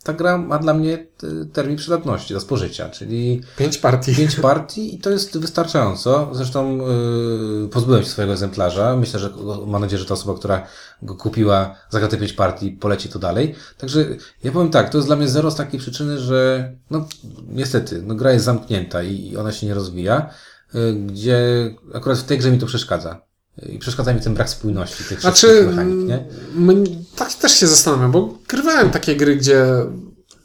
ta 0.03 0.13
gra 0.13 0.37
ma 0.37 0.59
dla 0.59 0.73
mnie 0.73 0.93
e, 0.93 1.45
termin 1.45 1.77
przydatności 1.77 2.33
do 2.33 2.39
spożycia, 2.39 2.89
czyli 2.89 3.41
Pięć 3.57 3.77
partii. 3.77 4.15
pięć 4.21 4.35
partii 4.35 4.95
i 4.95 4.99
to 4.99 5.09
jest 5.09 5.37
wystarczająco. 5.37 6.29
Zresztą 6.31 6.77
yy, 6.77 7.69
pozbyłem 7.71 8.03
się 8.03 8.09
swojego 8.09 8.33
egzemplarza. 8.33 8.95
Myślę, 8.95 9.19
że 9.19 9.33
mam 9.67 9.81
nadzieję, 9.81 9.99
że 9.99 10.05
ta 10.05 10.13
osoba, 10.13 10.39
która 10.39 10.67
go 11.01 11.15
kupiła, 11.15 11.75
zagra 11.89 12.07
te 12.07 12.17
pięć 12.17 12.33
partii, 12.33 12.71
poleci 12.71 13.09
to 13.09 13.19
dalej. 13.19 13.55
Także 13.77 14.05
ja 14.43 14.51
powiem 14.51 14.69
tak, 14.69 14.89
to 14.89 14.97
jest 14.97 15.07
dla 15.07 15.15
mnie 15.15 15.27
zero 15.27 15.51
z 15.51 15.55
takiej 15.55 15.79
przyczyny, 15.79 16.19
że 16.19 16.71
no 16.89 17.07
niestety, 17.47 18.01
no 18.01 18.15
gra 18.15 18.31
jest 18.31 18.45
zamknięta 18.45 19.03
i 19.03 19.23
i 19.23 19.37
ona 19.37 19.51
się 19.51 19.67
nie 19.67 19.73
rozwija, 19.73 20.29
yy, 20.73 20.93
gdzie 20.93 21.39
akurat 21.93 22.17
w 22.17 22.23
tej 22.23 22.37
grze 22.37 22.51
mi 22.51 22.59
to 22.59 22.65
przeszkadza. 22.65 23.32
I 23.69 23.79
przeszkadza 23.79 24.13
mi 24.13 24.21
ten 24.21 24.33
brak 24.33 24.49
spójności 24.49 25.03
tych 25.03 25.21
Znaczy, 25.21 25.63
mechanik, 25.67 26.07
nie? 26.07 26.23
m- 26.71 26.83
tak 27.15 27.33
też 27.33 27.51
się 27.51 27.67
zastanawiam, 27.67 28.11
bo 28.11 28.33
grywałem 28.47 28.89
takie 28.89 29.15
gry, 29.15 29.35
gdzie 29.35 29.65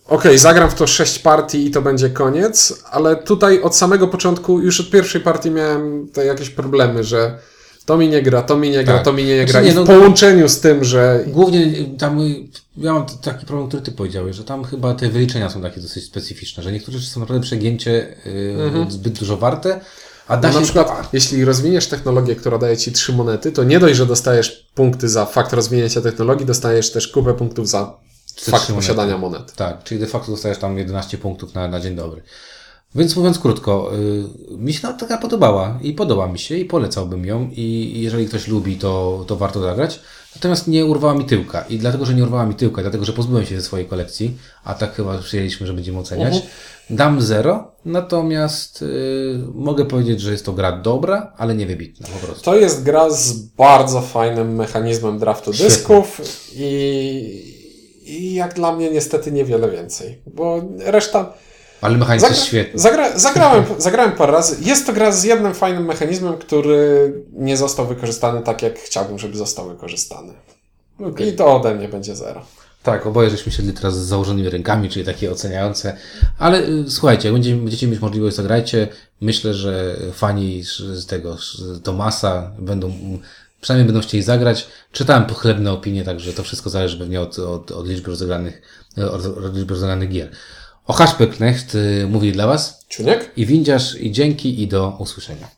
okej, 0.07 0.39
zagram 0.39 0.71
w 0.71 0.75
to 0.75 0.87
sześć 0.87 1.19
partii 1.19 1.67
i 1.67 1.71
to 1.71 1.83
będzie 1.83 2.11
koniec, 2.11 2.83
ale 2.91 3.17
tutaj 3.17 3.63
od 3.63 3.77
samego 3.77 4.09
początku, 4.09 4.61
już 4.61 4.81
od 4.81 4.91
pierwszej 4.91 5.21
partii 5.21 5.51
miałem 5.51 6.09
te 6.13 6.25
jakieś 6.25 6.51
problemy, 6.51 7.05
że 7.05 7.39
to 7.87 7.97
mi 7.99 8.09
nie 8.09 8.23
gra, 8.23 8.43
to 8.43 8.57
mi 8.57 8.71
nie 8.71 8.85
gra, 8.85 8.95
Tak. 8.95 9.05
to 9.05 9.13
mi 9.13 9.25
nie 9.25 9.37
Znaczy 9.37 9.53
gra. 9.53 9.61
nie, 9.61 9.69
I 9.69 9.73
w 9.73 9.75
no- 9.75 9.85
połączeniu 9.85 10.49
z 10.49 10.61
tym, 10.61 10.85
że 10.85 11.25
Głównie 11.27 11.85
tam 11.99 12.21
y, 12.21 12.35
ja 12.77 12.93
mam 12.93 13.07
taki 13.23 13.47
problem, 13.47 13.69
który 13.69 13.83
ty 13.83 13.93
powiedziałeś, 13.93 14.37
że 14.37 14.45
tam 14.45 14.65
chyba 14.65 14.95
te 14.95 15.09
wyliczenia 15.09 15.51
są 15.51 15.63
takie 15.63 15.81
dosyć 15.81 16.05
specyficzne, 16.05 16.63
że 16.63 16.73
niektóre 16.73 16.99
rzeczy 16.99 17.11
są 17.11 17.21
naprawdę 17.21 17.43
przegięcie 17.43 18.17
y, 18.27 18.91
zbyt 18.91 19.19
dużo 19.19 19.37
warte, 19.37 19.81
a 20.29 20.37
da 20.37 20.49
no 20.49 20.55
się 20.55 20.61
na 20.61 20.65
przykład, 20.65 21.09
jeśli 21.13 21.45
rozwiniesz 21.45 21.87
technologię, 21.87 22.37
która 22.37 22.59
daje 22.59 22.77
ci 22.77 22.93
trzy 22.93 23.13
monety, 23.13 23.53
to 23.53 23.65
nie 23.65 23.81
dość, 23.81 23.97
że 23.97 24.07
dostajesz 24.07 24.67
punkty 24.75 25.09
za 25.09 25.27
fakt 25.27 25.53
rozwinięcia 25.53 26.01
technologii, 26.01 26.47
dostajesz 26.47 26.93
też 26.93 27.09
kupę 27.09 27.35
punktów 27.35 27.69
za 27.69 27.95
fakt 28.41 28.73
posiadania 28.73 29.19
monet. 29.19 29.55
Tak, 29.55 29.85
czyli 29.85 30.01
de 30.01 30.07
facto 30.07 30.31
dostajesz 30.31 30.59
tam 30.59 30.79
11 30.79 31.19
punktów 31.19 31.55
na, 31.55 31.69
na 31.69 31.81
dzień 31.81 31.97
dobry. 31.97 32.23
Więc 32.95 33.17
mówiąc 33.17 33.39
krótko, 33.39 33.91
y, 34.53 34.57
mi 34.57 34.73
się 34.73 34.81
ta 34.81 34.93
taka 34.93 35.19
podobała 35.19 35.79
i 35.83 35.93
podoba 35.93 36.27
mi 36.27 36.39
się 36.39 36.57
i 36.57 36.65
polecałbym 36.65 37.25
ją 37.25 37.51
i 37.53 37.93
jeżeli 37.97 38.27
ktoś 38.27 38.49
lubi, 38.49 38.77
to, 38.77 39.25
to 39.27 39.37
warto 39.37 39.61
zagrać. 39.61 40.01
Natomiast 40.37 40.69
nie 40.69 40.87
urwała 40.87 41.15
mi 41.15 41.25
tyłka 41.25 41.65
i 41.69 41.79
dlatego, 41.79 42.07
że 42.07 42.15
nie 42.15 42.23
urwała 42.23 42.47
mi 42.47 42.55
tyłka, 42.55 42.83
dlatego, 42.83 43.05
że 43.05 43.13
pozbyłem 43.13 43.47
się 43.47 43.57
ze 43.57 43.63
swojej 43.63 43.87
kolekcji, 43.87 44.37
a 44.65 44.75
tak 44.75 44.95
chyba 44.95 45.19
przyjęliśmy, 45.19 45.67
że 45.67 45.73
będziemy 45.73 45.99
oceniać, 45.99 46.43
dam 46.91 47.23
zero, 47.23 47.73
natomiast 47.85 48.83
y, 48.83 49.39
mogę 49.55 49.85
powiedzieć, 49.85 50.21
że 50.21 50.33
jest 50.33 50.47
to 50.47 50.53
gra 50.53 50.73
dobra, 50.73 51.33
ale 51.37 51.55
nie 51.55 51.67
wybitna 51.67 52.07
po 52.07 52.27
prostu. 52.27 52.45
To 52.45 52.57
jest 52.57 52.83
gra 52.83 53.11
z 53.11 53.33
bardzo 53.33 54.01
fajnym 54.01 54.55
mechanizmem 54.55 55.19
draftu 55.19 55.53
Świetnie. 55.53 55.71
dysków 55.75 56.21
i, 56.55 57.55
i 58.07 58.35
jak 58.35 58.55
dla 58.55 58.73
mnie 58.77 58.91
niestety 58.91 59.33
niewiele 59.33 59.71
więcej, 59.71 60.23
bo 60.35 60.63
reszta... 60.79 61.33
Ale 61.81 61.97
mechanizm 61.97 62.27
jest 62.27 62.45
świetny. 62.45 62.81
zagra, 62.81 63.19
zagrałem, 63.19 63.65
zagrałem 63.79 64.13
parę 64.13 64.33
razy. 64.33 64.57
Jest 64.61 64.87
to 64.87 64.93
gra 64.93 65.13
z 65.13 65.25
jednym 65.25 65.55
fajnym 65.55 65.85
mechanizmem, 65.85 66.39
który 66.39 67.13
nie 67.33 67.57
został 67.57 67.87
wykorzystany 67.87 68.43
tak, 68.43 68.63
jak 68.63 68.79
chciałbym, 68.79 69.19
żeby 69.19 69.37
został 69.37 69.69
wykorzystany. 69.69 70.33
I 71.19 71.33
to 71.33 71.57
ode 71.57 71.75
mnie 71.75 71.89
będzie 71.89 72.17
zero. 72.17 72.43
Tak, 72.83 73.07
oboje 73.07 73.31
żeśmy 73.31 73.53
siedli 73.53 73.73
teraz 73.73 73.97
z 73.99 74.07
założonymi 74.07 74.49
rękami, 74.49 74.89
czyli 74.89 75.05
takie 75.05 75.31
oceniające. 75.31 75.97
Ale 76.39 76.69
y, 76.69 76.91
słuchajcie, 76.91 77.33
będziecie, 77.33 77.57
będziecie 77.57 77.87
mieć 77.87 78.01
możliwość, 78.01 78.37
zagrajcie. 78.37 78.89
Myślę, 79.21 79.55
że 79.55 79.97
fani 80.13 80.63
z 80.63 81.07
tego, 81.07 81.37
z 81.37 81.83
Tomasa 81.83 82.51
będą, 82.59 82.93
przynajmniej 83.61 83.93
będą 83.93 84.09
chcieli 84.09 84.23
zagrać. 84.23 84.67
Czytałem 84.93 85.27
pochlebne 85.27 85.73
opinie, 85.73 86.05
także 86.05 86.33
to 86.33 86.43
wszystko 86.43 86.71
zależy 86.71 86.99
pewnie 86.99 87.21
od, 87.21 87.39
od, 87.39 87.71
od 87.71 87.89
liczby 87.89 88.11
rozegranych, 88.11 88.63
od, 88.97 89.27
od 89.27 89.57
liczby 89.57 89.75
rozegranych 89.75 90.09
gier. 90.09 90.31
O 90.89 90.93
Haszpeknecht 90.93 91.75
y, 91.75 92.07
mówi 92.09 92.33
dla 92.33 92.47
Was 92.47 92.85
Ciuniek? 92.89 93.31
i 93.37 93.47
windziarz, 93.47 93.95
i 94.01 94.13
dzięki, 94.13 94.63
i 94.63 94.69
do 94.69 94.97
usłyszenia. 94.99 95.49